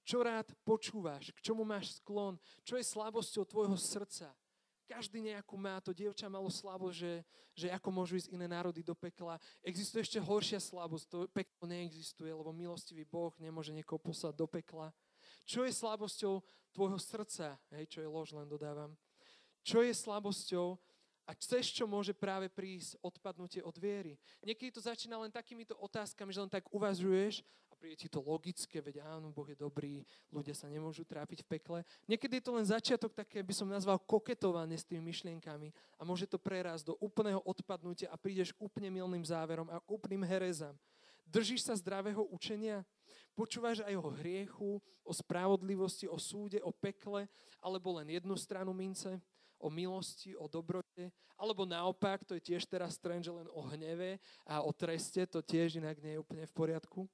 Čo 0.03 0.21
rád 0.21 0.51
počúvaš? 0.67 1.31
K 1.33 1.39
čomu 1.51 1.63
máš 1.63 1.97
sklon? 1.97 2.37
Čo 2.61 2.75
je 2.77 2.85
slabosťou 2.85 3.43
tvojho 3.47 3.77
srdca? 3.79 4.35
Každý 4.83 5.23
nejakú 5.23 5.55
má, 5.55 5.79
to 5.79 5.95
dievča 5.95 6.27
malo 6.27 6.51
slabo, 6.51 6.91
že, 6.91 7.23
že 7.55 7.71
ako 7.71 7.87
môžu 7.87 8.19
ísť 8.19 8.35
iné 8.35 8.51
národy 8.51 8.83
do 8.83 8.91
pekla. 8.91 9.39
Existuje 9.63 10.03
ešte 10.03 10.19
horšia 10.19 10.59
slabosť, 10.59 11.05
to 11.07 11.17
peklo 11.31 11.63
neexistuje, 11.71 12.29
lebo 12.35 12.51
milostivý 12.51 13.07
Boh 13.07 13.31
nemôže 13.39 13.71
niekoho 13.71 13.95
poslať 13.95 14.35
do 14.35 14.43
pekla. 14.43 14.91
Čo 15.47 15.63
je 15.63 15.71
slabosťou 15.71 16.43
tvojho 16.75 16.99
srdca? 16.99 17.55
Hej, 17.71 17.95
čo 17.95 17.99
je 18.03 18.11
lož, 18.11 18.35
len 18.35 18.45
dodávam. 18.45 18.91
Čo 19.63 19.79
je 19.79 19.95
slabosťou 19.95 20.75
a 21.23 21.31
chceš, 21.35 21.71
čo 21.71 21.87
môže 21.87 22.11
práve 22.11 22.51
prísť 22.51 22.99
odpadnutie 22.99 23.63
od 23.63 23.75
viery. 23.79 24.19
Niekedy 24.43 24.75
to 24.75 24.81
začína 24.83 25.15
len 25.15 25.31
takýmito 25.31 25.75
otázkami, 25.79 26.35
že 26.35 26.43
len 26.43 26.51
tak 26.51 26.67
uvažuješ 26.67 27.43
a 27.71 27.73
príde 27.79 27.95
ti 27.95 28.07
to 28.11 28.19
logické, 28.19 28.83
veď 28.83 29.07
áno, 29.07 29.31
Boh 29.31 29.47
je 29.47 29.55
dobrý, 29.55 30.03
ľudia 30.27 30.51
sa 30.51 30.67
nemôžu 30.67 31.07
trápiť 31.07 31.47
v 31.47 31.49
pekle. 31.57 31.79
Niekedy 32.11 32.39
je 32.39 32.45
to 32.45 32.55
len 32.59 32.67
začiatok 32.67 33.15
také, 33.15 33.39
by 33.39 33.55
som 33.55 33.71
nazval 33.71 33.97
koketovanie 34.03 34.75
s 34.75 34.87
tými 34.87 34.99
myšlienkami 35.09 35.71
a 35.95 36.01
môže 36.03 36.27
to 36.27 36.35
prerásť 36.35 36.91
do 36.91 36.99
úplného 36.99 37.39
odpadnutia 37.47 38.11
a 38.11 38.19
prídeš 38.19 38.51
k 38.51 38.59
úplne 38.59 38.91
milným 38.91 39.23
záverom 39.23 39.71
a 39.71 39.79
k 39.79 39.87
úplným 39.87 40.27
herezám. 40.27 40.75
Držíš 41.23 41.65
sa 41.65 41.73
zdravého 41.79 42.27
učenia? 42.29 42.83
Počúvaš 43.33 43.81
aj 43.81 43.95
o 43.97 44.13
hriechu, 44.13 44.71
o 45.01 45.11
spravodlivosti, 45.15 46.05
o 46.05 46.21
súde, 46.21 46.61
o 46.61 46.69
pekle, 46.69 47.25
alebo 47.57 47.97
len 47.97 48.13
jednu 48.13 48.37
stranu 48.37 48.69
mince? 48.75 49.17
O 49.63 49.71
milosti, 49.71 50.35
o 50.35 50.51
dobrote, 50.51 51.07
alebo 51.39 51.63
naopak, 51.63 52.27
to 52.27 52.35
je 52.35 52.51
tiež 52.51 52.67
teraz 52.67 52.99
trend, 52.99 53.23
že 53.23 53.31
len 53.31 53.47
o 53.55 53.63
hneve 53.71 54.19
a 54.43 54.59
o 54.59 54.75
treste, 54.75 55.23
to 55.23 55.39
tiež 55.39 55.79
inak 55.79 56.03
nie 56.03 56.19
je 56.19 56.23
úplne 56.23 56.43
v 56.43 56.51
poriadku. 56.51 57.07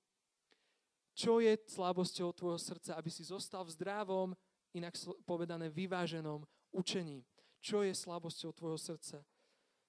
Čo 1.14 1.38
je 1.38 1.54
slabosťou 1.70 2.34
tvojho 2.34 2.58
srdca, 2.58 2.98
aby 2.98 3.14
si 3.14 3.22
zostal 3.22 3.62
v 3.62 3.76
zdravom, 3.78 4.30
inak 4.74 4.98
povedané 5.30 5.70
vyváženom 5.70 6.42
učení? 6.74 7.22
Čo 7.62 7.86
je 7.86 7.94
slabosťou 7.94 8.56
tvojho 8.56 8.80
srdca? 8.80 9.22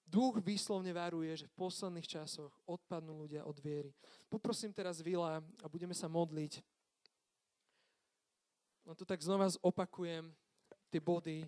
Duch 0.03 0.43
výslovne 0.43 0.91
varuje, 0.91 1.31
že 1.39 1.47
v 1.47 1.55
posledných 1.55 2.03
časoch 2.03 2.51
odpadnú 2.67 3.15
ľudia 3.15 3.47
od 3.47 3.55
viery. 3.63 3.95
Poprosím 4.27 4.75
teraz 4.75 4.99
Vila 4.99 5.39
a 5.39 5.65
budeme 5.71 5.95
sa 5.95 6.11
modliť. 6.11 6.59
No 8.83 8.91
to 8.91 9.07
tak 9.07 9.23
znova 9.23 9.47
zopakujem 9.47 10.35
tie 10.91 10.99
body, 10.99 11.47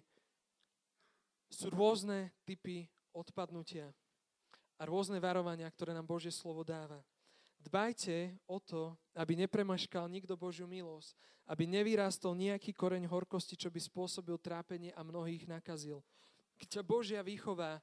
sú 1.54 1.70
rôzne 1.70 2.34
typy 2.44 2.90
odpadnutia 3.14 3.94
a 4.82 4.84
rôzne 4.90 5.22
varovania, 5.22 5.70
ktoré 5.70 5.94
nám 5.94 6.10
Božie 6.10 6.34
slovo 6.34 6.66
dáva. 6.66 7.00
Dbajte 7.64 8.36
o 8.50 8.60
to, 8.60 8.98
aby 9.16 9.40
nepremaškal 9.40 10.12
nikto 10.12 10.36
Božiu 10.36 10.68
milosť, 10.68 11.16
aby 11.48 11.64
nevyrástol 11.64 12.36
nejaký 12.36 12.76
koreň 12.76 13.08
horkosti, 13.08 13.56
čo 13.56 13.72
by 13.72 13.80
spôsobil 13.80 14.36
trápenie 14.36 14.92
a 14.92 15.06
mnohých 15.06 15.48
nakazil. 15.48 16.04
Keď 16.60 16.68
ťa 16.80 16.84
Božia 16.84 17.22
výchova 17.24 17.80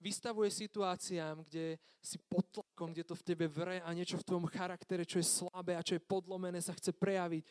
vystavuje 0.00 0.48
situáciám, 0.52 1.44
kde 1.48 1.80
si 2.00 2.20
pod 2.28 2.44
tlakom, 2.52 2.92
kde 2.92 3.04
to 3.04 3.16
v 3.16 3.24
tebe 3.24 3.46
vre 3.48 3.80
a 3.80 3.88
niečo 3.96 4.20
v 4.20 4.26
tvojom 4.28 4.48
charaktere, 4.52 5.08
čo 5.08 5.20
je 5.20 5.26
slabé 5.26 5.76
a 5.76 5.84
čo 5.84 5.96
je 5.96 6.04
podlomené, 6.04 6.60
sa 6.60 6.76
chce 6.76 6.92
prejaviť, 6.92 7.44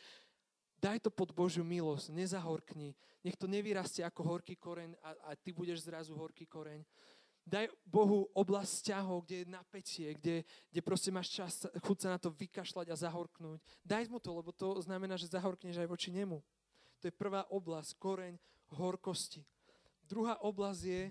Daj 0.78 1.00
to 1.00 1.10
pod 1.10 1.32
Božiu 1.32 1.64
milosť, 1.64 2.12
nezahorkni. 2.12 2.92
Nech 3.24 3.36
to 3.40 3.48
nevyrastie 3.48 4.04
ako 4.04 4.36
horký 4.36 4.54
koreň 4.58 4.92
a, 5.00 5.10
a 5.28 5.38
ty 5.38 5.50
budeš 5.50 5.88
zrazu 5.88 6.12
horký 6.12 6.44
koreň. 6.44 6.84
Daj 7.44 7.68
Bohu 7.84 8.24
oblasť 8.32 8.72
vzťahov, 8.80 9.28
kde 9.28 9.36
je 9.44 9.52
napätie, 9.52 10.08
kde, 10.16 10.36
kde 10.72 10.80
proste 10.80 11.12
máš 11.12 11.28
čas, 11.28 11.68
chuť 11.68 11.98
sa 12.00 12.08
na 12.16 12.18
to 12.20 12.32
vykašľať 12.32 12.88
a 12.88 12.96
zahorknúť. 12.96 13.60
Daj 13.84 14.08
mu 14.08 14.16
to, 14.16 14.32
lebo 14.32 14.48
to 14.48 14.80
znamená, 14.80 15.20
že 15.20 15.28
zahorkneš 15.28 15.76
aj 15.76 15.88
voči 15.88 16.08
nemu. 16.08 16.40
To 17.00 17.04
je 17.04 17.12
prvá 17.12 17.44
oblasť, 17.52 18.00
koreň 18.00 18.34
horkosti. 18.72 19.44
Druhá 20.08 20.40
oblasť 20.40 20.82
je, 20.88 21.02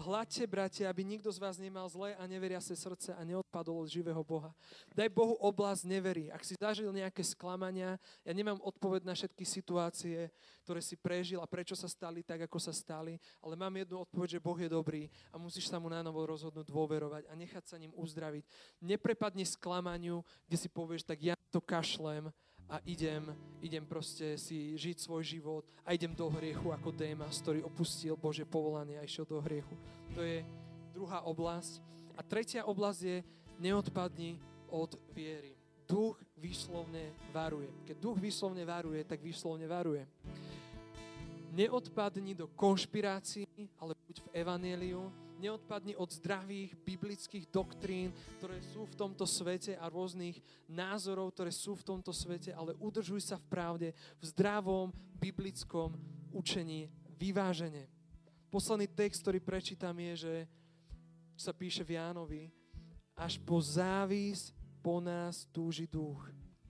Hľadte, 0.00 0.48
bratia, 0.48 0.88
aby 0.88 1.04
nikto 1.04 1.28
z 1.28 1.36
vás 1.36 1.60
nemal 1.60 1.84
zlé 1.92 2.16
a 2.16 2.24
neveriace 2.24 2.72
srdce 2.72 3.12
a 3.12 3.20
neodpadol 3.20 3.84
od 3.84 3.92
živého 3.92 4.24
Boha. 4.24 4.56
Daj 4.96 5.12
Bohu 5.12 5.36
oblasť 5.36 5.84
neverí. 5.84 6.32
Ak 6.32 6.40
si 6.40 6.56
zažil 6.56 6.88
nejaké 6.88 7.20
sklamania, 7.20 8.00
ja 8.24 8.32
nemám 8.32 8.56
odpoveď 8.64 9.04
na 9.04 9.12
všetky 9.12 9.44
situácie, 9.44 10.32
ktoré 10.64 10.80
si 10.80 10.96
prežil 10.96 11.44
a 11.44 11.50
prečo 11.50 11.76
sa 11.76 11.84
stali 11.84 12.24
tak, 12.24 12.48
ako 12.48 12.56
sa 12.56 12.72
stali, 12.72 13.20
ale 13.44 13.60
mám 13.60 13.76
jednu 13.76 14.00
odpoveď, 14.00 14.40
že 14.40 14.44
Boh 14.44 14.56
je 14.56 14.72
dobrý 14.72 15.12
a 15.28 15.36
musíš 15.36 15.68
sa 15.68 15.76
mu 15.76 15.92
na 15.92 16.00
novo 16.00 16.24
rozhodnúť 16.24 16.64
dôverovať 16.64 17.28
a 17.28 17.36
nechať 17.36 17.64
sa 17.68 17.76
ním 17.76 17.92
uzdraviť. 17.92 18.48
Neprepadni 18.80 19.44
sklamaniu, 19.44 20.24
kde 20.48 20.56
si 20.56 20.72
povieš, 20.72 21.04
tak 21.04 21.20
ja 21.20 21.36
to 21.52 21.60
kašlem 21.60 22.32
a 22.70 22.78
idem, 22.86 23.34
idem 23.58 23.82
proste 23.82 24.38
si 24.38 24.78
žiť 24.78 25.02
svoj 25.02 25.26
život 25.26 25.64
a 25.82 25.90
idem 25.90 26.14
do 26.14 26.30
hriechu 26.30 26.70
ako 26.70 26.94
Démas, 26.94 27.42
ktorý 27.42 27.66
opustil 27.66 28.14
Bože 28.14 28.46
povolanie 28.46 28.94
a 28.94 29.02
išiel 29.02 29.26
do 29.26 29.42
hriechu. 29.42 29.74
To 30.14 30.22
je 30.22 30.46
druhá 30.94 31.26
oblasť. 31.26 31.82
A 32.14 32.22
tretia 32.22 32.62
oblasť 32.62 33.00
je 33.02 33.18
neodpadni 33.58 34.38
od 34.70 34.94
viery. 35.10 35.58
Duch 35.90 36.14
výslovne 36.38 37.10
varuje. 37.34 37.66
Keď 37.90 37.96
duch 37.98 38.18
výslovne 38.22 38.62
varuje, 38.62 39.02
tak 39.02 39.18
výslovne 39.18 39.66
varuje. 39.66 40.06
Neodpadni 41.50 42.38
do 42.38 42.46
konšpirácií, 42.54 43.66
ale 43.74 43.98
buď 44.06 44.22
v 44.22 44.28
evaneliu, 44.38 45.10
neodpadni 45.40 45.96
od 45.96 46.12
zdravých 46.12 46.76
biblických 46.84 47.48
doktrín, 47.48 48.12
ktoré 48.36 48.60
sú 48.60 48.84
v 48.84 48.94
tomto 48.94 49.24
svete 49.24 49.80
a 49.80 49.88
rôznych 49.88 50.36
názorov, 50.68 51.32
ktoré 51.32 51.48
sú 51.48 51.72
v 51.80 51.86
tomto 51.96 52.12
svete, 52.12 52.52
ale 52.52 52.76
udržuj 52.76 53.24
sa 53.24 53.40
v 53.40 53.48
pravde, 53.48 53.88
v 54.20 54.24
zdravom 54.28 54.92
biblickom 55.16 55.96
učení, 56.36 56.92
vyvážene. 57.16 57.88
Posledný 58.52 58.86
text, 58.92 59.24
ktorý 59.24 59.40
prečítam 59.40 59.96
je, 59.96 60.12
že 60.28 60.34
sa 61.40 61.56
píše 61.56 61.80
v 61.80 61.96
Jánovi, 61.96 62.52
až 63.16 63.40
po 63.40 63.56
závis 63.64 64.52
po 64.84 65.00
nás 65.00 65.48
túži 65.48 65.88
duch 65.88 66.20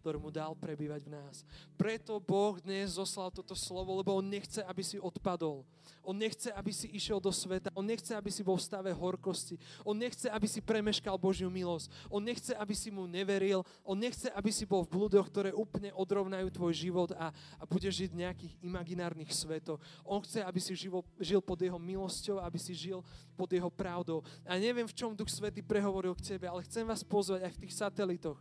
ktorý 0.00 0.16
mu 0.16 0.32
dal 0.32 0.56
prebývať 0.56 1.04
v 1.04 1.12
nás. 1.12 1.44
Preto 1.76 2.16
Boh 2.16 2.56
dnes 2.56 2.96
zoslal 2.96 3.28
toto 3.28 3.52
slovo, 3.52 3.92
lebo 4.00 4.16
On 4.16 4.24
nechce, 4.24 4.64
aby 4.64 4.80
si 4.80 4.96
odpadol. 4.96 5.62
On 6.00 6.16
nechce, 6.16 6.48
aby 6.52 6.72
si 6.72 6.88
išiel 6.90 7.20
do 7.20 7.28
sveta. 7.28 7.68
On 7.76 7.84
nechce, 7.84 8.16
aby 8.16 8.32
si 8.32 8.40
bol 8.40 8.56
v 8.56 8.64
stave 8.64 8.90
horkosti. 8.90 9.60
On 9.84 9.92
nechce, 9.92 10.26
aby 10.32 10.48
si 10.48 10.64
premeškal 10.64 11.20
Božiu 11.20 11.52
milosť. 11.52 11.92
On 12.08 12.24
nechce, 12.24 12.56
aby 12.56 12.72
si 12.72 12.88
mu 12.88 13.04
neveril. 13.04 13.60
On 13.84 13.96
nechce, 13.96 14.32
aby 14.32 14.48
si 14.48 14.64
bol 14.64 14.82
v 14.88 14.96
blúdoch, 14.96 15.28
ktoré 15.28 15.52
úplne 15.52 15.92
odrovnajú 15.92 16.48
tvoj 16.50 16.72
život 16.72 17.10
a, 17.14 17.28
a 17.60 17.64
budeš 17.68 18.06
žiť 18.06 18.10
v 18.16 18.20
nejakých 18.24 18.54
imaginárnych 18.64 19.30
svetoch. 19.30 19.78
On 20.08 20.24
chce, 20.24 20.40
aby 20.40 20.60
si 20.60 20.72
žil, 20.72 21.04
žil 21.20 21.44
pod 21.44 21.60
jeho 21.60 21.76
milosťou, 21.76 22.40
aby 22.40 22.56
si 22.56 22.72
žil 22.72 23.04
pod 23.36 23.52
jeho 23.52 23.68
pravdou. 23.68 24.24
A 24.48 24.56
neviem, 24.56 24.88
v 24.88 24.96
čom 24.96 25.12
Duch 25.12 25.28
Svety 25.28 25.60
prehovoril 25.60 26.16
k 26.16 26.36
tebe, 26.36 26.48
ale 26.48 26.64
chcem 26.64 26.84
vás 26.88 27.04
pozvať 27.04 27.44
aj 27.44 27.52
v 27.56 27.60
tých 27.66 27.76
satelitoch 27.76 28.40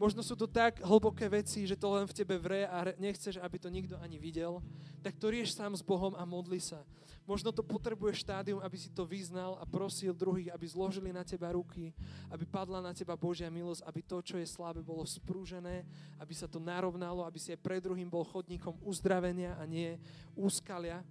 Možno 0.00 0.24
sú 0.24 0.32
to 0.32 0.48
tak 0.48 0.80
hlboké 0.80 1.28
veci, 1.28 1.68
že 1.68 1.76
to 1.76 1.92
len 1.92 2.08
v 2.08 2.16
tebe 2.16 2.40
vre 2.40 2.64
a 2.64 2.88
nechceš, 2.96 3.36
aby 3.36 3.60
to 3.60 3.68
nikto 3.68 4.00
ani 4.00 4.16
videl. 4.16 4.64
Tak 5.04 5.20
to 5.20 5.28
rieš 5.28 5.52
sám 5.52 5.76
s 5.76 5.84
Bohom 5.84 6.16
a 6.16 6.24
modli 6.24 6.56
sa. 6.56 6.80
Možno 7.28 7.52
to 7.52 7.60
potrebuje 7.60 8.24
štádium, 8.24 8.64
aby 8.64 8.80
si 8.80 8.88
to 8.88 9.04
vyznal 9.04 9.60
a 9.60 9.68
prosil 9.68 10.16
druhých, 10.16 10.56
aby 10.56 10.64
zložili 10.64 11.12
na 11.12 11.20
teba 11.20 11.52
ruky, 11.52 11.92
aby 12.32 12.48
padla 12.48 12.80
na 12.80 12.96
teba 12.96 13.12
Božia 13.12 13.52
milosť, 13.52 13.84
aby 13.84 14.00
to, 14.00 14.24
čo 14.24 14.40
je 14.40 14.48
slabé, 14.48 14.80
bolo 14.80 15.04
sprúžené, 15.04 15.84
aby 16.16 16.32
sa 16.32 16.48
to 16.48 16.56
narovnalo, 16.56 17.20
aby 17.28 17.36
si 17.36 17.52
aj 17.52 17.60
pred 17.60 17.84
druhým 17.84 18.08
bol 18.08 18.24
chodníkom 18.24 18.80
uzdravenia 18.80 19.52
a 19.60 19.68
nie 19.68 20.00
úskalia 20.32 21.04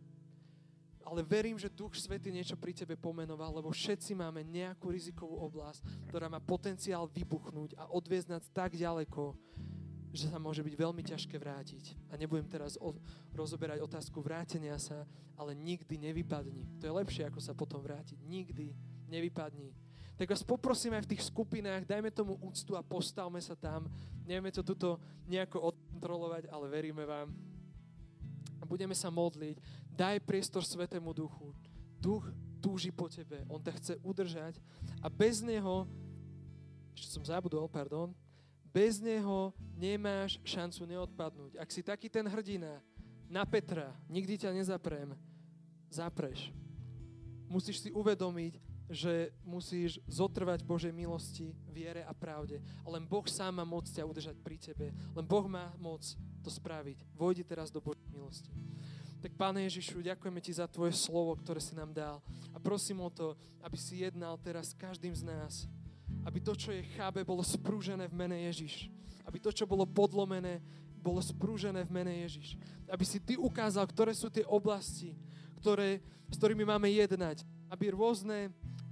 ale 1.09 1.25
verím, 1.25 1.57
že 1.57 1.73
Duch 1.73 1.97
Svety 1.97 2.29
niečo 2.29 2.53
pri 2.53 2.69
tebe 2.69 2.93
pomenoval, 2.93 3.57
lebo 3.57 3.73
všetci 3.73 4.13
máme 4.13 4.45
nejakú 4.45 4.93
rizikovú 4.93 5.41
oblasť, 5.49 5.81
ktorá 6.05 6.29
má 6.29 6.37
potenciál 6.37 7.09
vybuchnúť 7.09 7.73
a 7.81 7.89
odviezť 7.89 8.29
nás 8.29 8.45
tak 8.53 8.77
ďaleko, 8.77 9.33
že 10.13 10.29
sa 10.29 10.37
môže 10.37 10.61
byť 10.61 10.75
veľmi 10.77 11.01
ťažké 11.01 11.33
vrátiť. 11.41 11.97
A 12.13 12.17
nebudem 12.17 12.45
teraz 12.45 12.77
o, 12.77 12.93
rozoberať 13.33 13.81
otázku 13.81 14.21
vrátenia 14.21 14.77
sa, 14.77 15.09
ale 15.33 15.57
nikdy 15.57 15.97
nevypadni. 15.97 16.69
To 16.77 16.89
je 16.89 16.93
lepšie, 16.93 17.25
ako 17.25 17.41
sa 17.41 17.57
potom 17.57 17.81
vrátiť. 17.81 18.17
Nikdy 18.29 18.73
nevypadni. 19.09 19.73
Tak 20.13 20.29
vás 20.29 20.43
poprosím 20.45 20.93
aj 20.93 21.07
v 21.07 21.11
tých 21.15 21.25
skupinách, 21.31 21.87
dajme 21.87 22.11
tomu 22.11 22.35
úctu 22.43 22.75
a 22.75 22.83
postavme 22.83 23.39
sa 23.39 23.55
tam. 23.55 23.87
Nevieme 24.27 24.51
to 24.51 24.61
tuto 24.61 24.99
nejako 25.25 25.73
odkontrolovať, 25.73 26.51
ale 26.53 26.65
veríme 26.69 27.01
vám. 27.07 27.48
A 28.59 28.63
budeme 28.67 28.93
sa 28.93 29.07
modliť 29.07 29.57
Daj 29.89 30.19
priestor 30.23 30.61
Svetému 30.61 31.15
Duchu. 31.15 31.55
Duch 31.99 32.27
túži 32.59 32.91
po 32.91 33.07
tebe. 33.07 33.43
On 33.47 33.59
ťa 33.59 33.73
chce 33.79 33.93
udržať 34.03 34.59
a 34.99 35.07
bez 35.07 35.39
Neho, 35.39 35.87
ešte 36.95 37.15
som 37.15 37.23
zabudol, 37.23 37.67
pardon, 37.71 38.11
bez 38.69 38.99
Neho 38.99 39.55
nemáš 39.73 40.37
šancu 40.45 40.85
neodpadnúť. 40.85 41.57
Ak 41.57 41.71
si 41.71 41.81
taký 41.81 42.11
ten 42.11 42.27
hrdina 42.27 42.83
na 43.31 43.47
Petra, 43.47 43.95
nikdy 44.11 44.37
ťa 44.37 44.51
nezaprem, 44.53 45.15
zapreš. 45.89 46.51
Musíš 47.49 47.81
si 47.81 47.89
uvedomiť, 47.89 48.61
že 48.89 49.29
musíš 49.45 50.01
zotrvať 50.09 50.65
Božej 50.65 50.89
milosti, 50.89 51.53
viere 51.69 52.01
a 52.01 52.11
pravde. 52.11 52.57
Len 52.81 53.05
Boh 53.05 53.23
sám 53.29 53.61
má 53.61 53.65
moc 53.65 53.85
ťa 53.85 54.01
udržať 54.01 54.35
pri 54.41 54.57
tebe. 54.57 54.89
Len 54.89 55.25
Boh 55.25 55.45
má 55.45 55.69
moc 55.77 56.01
to 56.41 56.49
spraviť. 56.49 57.05
Vojdi 57.13 57.45
teraz 57.45 57.69
do 57.69 57.77
Božej 57.77 58.09
milosti. 58.09 58.49
Tak 59.19 59.35
Pane 59.37 59.67
Ježišu, 59.69 60.01
ďakujeme 60.01 60.41
Ti 60.41 60.57
za 60.57 60.65
Tvoje 60.65 60.95
slovo, 60.97 61.37
ktoré 61.37 61.61
si 61.61 61.77
nám 61.77 61.93
dal. 61.93 62.17
A 62.55 62.57
prosím 62.57 63.05
o 63.05 63.13
to, 63.13 63.37
aby 63.61 63.77
si 63.77 64.01
jednal 64.01 64.39
teraz 64.41 64.73
každým 64.73 65.13
z 65.13 65.27
nás. 65.27 65.69
Aby 66.25 66.41
to, 66.41 66.57
čo 66.57 66.73
je 66.73 66.87
chábe, 66.97 67.21
bolo 67.21 67.45
sprúžené 67.45 68.09
v 68.09 68.15
mene 68.15 68.47
Ježiš. 68.49 68.89
Aby 69.27 69.37
to, 69.37 69.53
čo 69.53 69.69
bolo 69.69 69.85
podlomené, 69.85 70.63
bolo 70.97 71.21
sprúžené 71.21 71.85
v 71.85 71.93
mene 71.93 72.25
Ježiš. 72.25 72.57
Aby 72.89 73.05
si 73.05 73.21
Ty 73.21 73.37
ukázal, 73.37 73.85
ktoré 73.91 74.15
sú 74.15 74.31
tie 74.31 74.47
oblasti, 74.47 75.13
ktoré, 75.59 75.99
s 76.31 76.35
ktorými 76.39 76.63
máme 76.63 76.87
jednať. 76.87 77.43
Aby 77.67 77.91
rôzne 77.93 78.49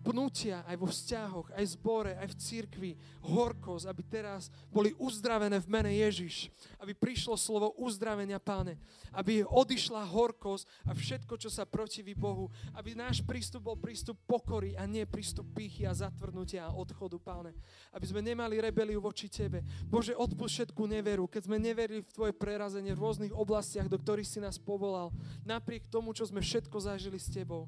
pnutia 0.07 0.63
aj 0.63 0.75
vo 0.79 0.87
vzťahoch, 0.87 1.51
aj 1.51 1.63
v 1.67 1.73
zbore, 1.75 2.11
aj 2.15 2.27
v 2.31 2.39
cirkvi, 2.39 2.91
horkosť, 3.27 3.91
aby 3.91 4.01
teraz 4.07 4.47
boli 4.71 4.95
uzdravené 4.95 5.59
v 5.59 5.67
mene 5.67 5.91
Ježiš. 5.91 6.47
Aby 6.79 6.95
prišlo 6.95 7.35
slovo 7.35 7.75
uzdravenia, 7.75 8.39
páne. 8.39 8.79
Aby 9.11 9.43
odišla 9.43 10.07
horkosť 10.07 10.63
a 10.87 10.95
všetko, 10.95 11.35
čo 11.35 11.51
sa 11.51 11.67
protiví 11.67 12.15
Bohu. 12.15 12.47
Aby 12.71 12.95
náš 12.95 13.19
prístup 13.19 13.67
bol 13.67 13.75
prístup 13.75 14.15
pokory 14.23 14.79
a 14.79 14.87
nie 14.87 15.03
prístup 15.03 15.43
pýchy 15.51 15.83
a 15.83 15.91
zatvrdnutia 15.91 16.63
a 16.63 16.71
odchodu, 16.71 17.19
páne. 17.19 17.51
Aby 17.91 18.05
sme 18.07 18.23
nemali 18.23 18.63
rebeliu 18.63 19.03
voči 19.03 19.27
Tebe. 19.27 19.59
Bože, 19.91 20.15
odpust 20.15 20.55
všetku 20.55 20.87
neveru, 20.87 21.27
keď 21.27 21.51
sme 21.51 21.59
neverili 21.59 21.99
v 21.99 22.13
Tvoje 22.15 22.33
prerazenie 22.33 22.95
v 22.95 23.03
rôznych 23.03 23.33
oblastiach, 23.35 23.91
do 23.91 23.99
ktorých 23.99 24.29
si 24.29 24.39
nás 24.39 24.55
povolal. 24.55 25.11
Napriek 25.43 25.91
tomu, 25.91 26.15
čo 26.15 26.23
sme 26.23 26.39
všetko 26.39 26.77
zažili 26.79 27.19
s 27.19 27.27
Tebou. 27.27 27.67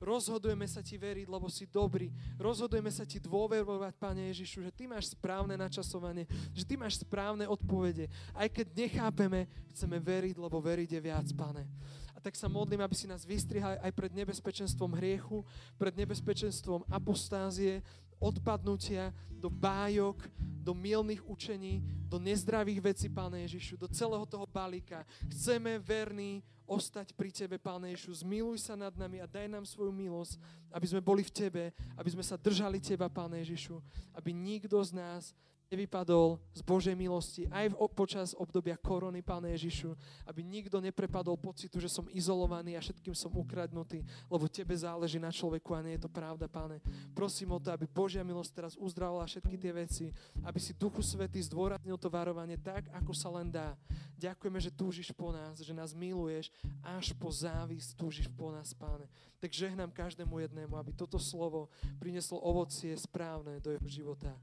Rozhodujeme 0.00 0.64
sa 0.64 0.80
Ti 0.80 0.96
veriť, 0.96 1.28
lebo 1.28 1.52
si 1.52 1.68
dobrý. 1.68 2.08
Rozhodujeme 2.40 2.88
sa 2.88 3.04
Ti 3.04 3.20
dôverovať, 3.20 3.92
Pane 4.00 4.32
Ježišu, 4.32 4.64
že 4.64 4.72
Ty 4.72 4.88
máš 4.88 5.12
správne 5.12 5.60
načasovanie, 5.60 6.24
že 6.56 6.64
Ty 6.64 6.80
máš 6.80 7.04
správne 7.04 7.44
odpovede. 7.44 8.08
Aj 8.32 8.48
keď 8.48 8.72
nechápeme, 8.72 9.44
chceme 9.76 10.00
veriť, 10.00 10.40
lebo 10.40 10.56
veriť 10.56 10.96
je 10.96 11.00
viac, 11.04 11.28
Pane. 11.36 11.68
A 12.16 12.18
tak 12.18 12.32
sa 12.32 12.48
modlím, 12.48 12.80
aby 12.80 12.96
si 12.96 13.04
nás 13.04 13.28
vystrihali 13.28 13.76
aj 13.80 13.92
pred 13.92 14.12
nebezpečenstvom 14.16 14.96
hriechu, 14.96 15.44
pred 15.76 15.92
nebezpečenstvom 15.92 16.88
apostázie, 16.88 17.84
odpadnutia 18.20 19.10
do 19.32 19.48
bájok, 19.48 20.28
do 20.60 20.76
milných 20.76 21.24
učení, 21.24 21.80
do 22.06 22.20
nezdravých 22.20 22.92
vecí, 22.92 23.08
Páne 23.08 23.48
Ježišu, 23.48 23.80
do 23.80 23.88
celého 23.88 24.22
toho 24.28 24.44
balíka. 24.44 25.08
Chceme 25.32 25.80
verní 25.80 26.44
ostať 26.68 27.16
pri 27.16 27.32
Tebe, 27.32 27.56
Páne 27.56 27.90
Ježišu. 27.96 28.22
Zmiluj 28.22 28.60
sa 28.60 28.76
nad 28.76 28.92
nami 28.92 29.18
a 29.18 29.26
daj 29.26 29.48
nám 29.48 29.64
svoju 29.64 29.90
milosť, 29.90 30.36
aby 30.70 30.86
sme 30.86 31.00
boli 31.00 31.24
v 31.24 31.32
Tebe, 31.32 31.64
aby 31.96 32.10
sme 32.12 32.22
sa 32.22 32.36
držali 32.36 32.78
Teba, 32.78 33.08
Páne 33.08 33.40
Ježišu, 33.40 33.80
aby 34.12 34.30
nikto 34.36 34.76
z 34.84 34.94
nás 34.94 35.32
nevypadol 35.70 36.42
z 36.50 36.66
Božej 36.66 36.98
milosti 36.98 37.46
aj 37.46 37.70
v, 37.70 37.74
počas 37.94 38.34
obdobia 38.34 38.74
korony, 38.74 39.22
Páne 39.22 39.54
Ježišu, 39.54 39.94
aby 40.26 40.42
nikto 40.42 40.82
neprepadol 40.82 41.38
pocitu, 41.38 41.78
že 41.78 41.86
som 41.86 42.10
izolovaný 42.10 42.74
a 42.74 42.82
všetkým 42.82 43.14
som 43.14 43.30
ukradnutý, 43.30 44.02
lebo 44.26 44.50
Tebe 44.50 44.74
záleží 44.74 45.22
na 45.22 45.30
človeku 45.30 45.70
a 45.70 45.86
nie 45.86 45.94
je 45.94 46.02
to 46.02 46.10
pravda, 46.10 46.50
Páne. 46.50 46.82
Prosím 47.14 47.54
o 47.54 47.62
to, 47.62 47.70
aby 47.70 47.86
Božia 47.86 48.26
milosť 48.26 48.50
teraz 48.50 48.74
uzdravovala 48.74 49.30
všetky 49.30 49.54
tie 49.54 49.70
veci, 49.70 50.06
aby 50.42 50.58
si 50.58 50.74
Duchu 50.74 51.06
Svety 51.06 51.38
zdôraznil 51.46 51.94
to 52.02 52.10
varovanie 52.10 52.58
tak, 52.58 52.90
ako 52.90 53.14
sa 53.14 53.30
len 53.30 53.46
dá. 53.46 53.78
Ďakujeme, 54.18 54.58
že 54.58 54.74
túžiš 54.74 55.14
po 55.14 55.30
nás, 55.30 55.62
že 55.62 55.70
nás 55.70 55.94
miluješ, 55.94 56.50
až 56.82 57.14
po 57.14 57.30
závis 57.30 57.94
túžiš 57.94 58.26
po 58.34 58.50
nás, 58.50 58.74
Páne. 58.74 59.06
Tak 59.38 59.54
žehnám 59.54 59.94
každému 59.94 60.34
jednému, 60.34 60.74
aby 60.74 60.90
toto 60.98 61.16
slovo 61.16 61.70
prinieslo 62.02 62.42
ovocie 62.42 62.90
správne 62.98 63.62
do 63.62 63.70
jeho 63.70 63.86
života 63.86 64.34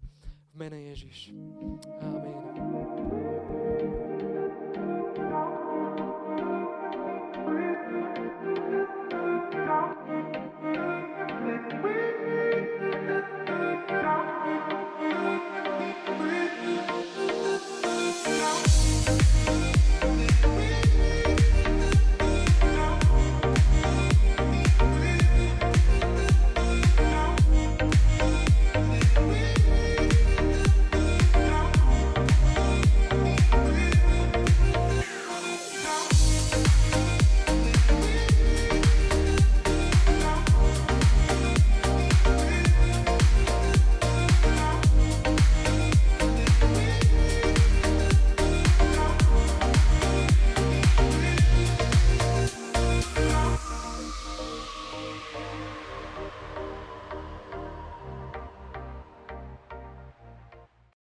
mene 0.58 0.82
Ježiš. 0.82 1.32
Amen. 2.01 2.66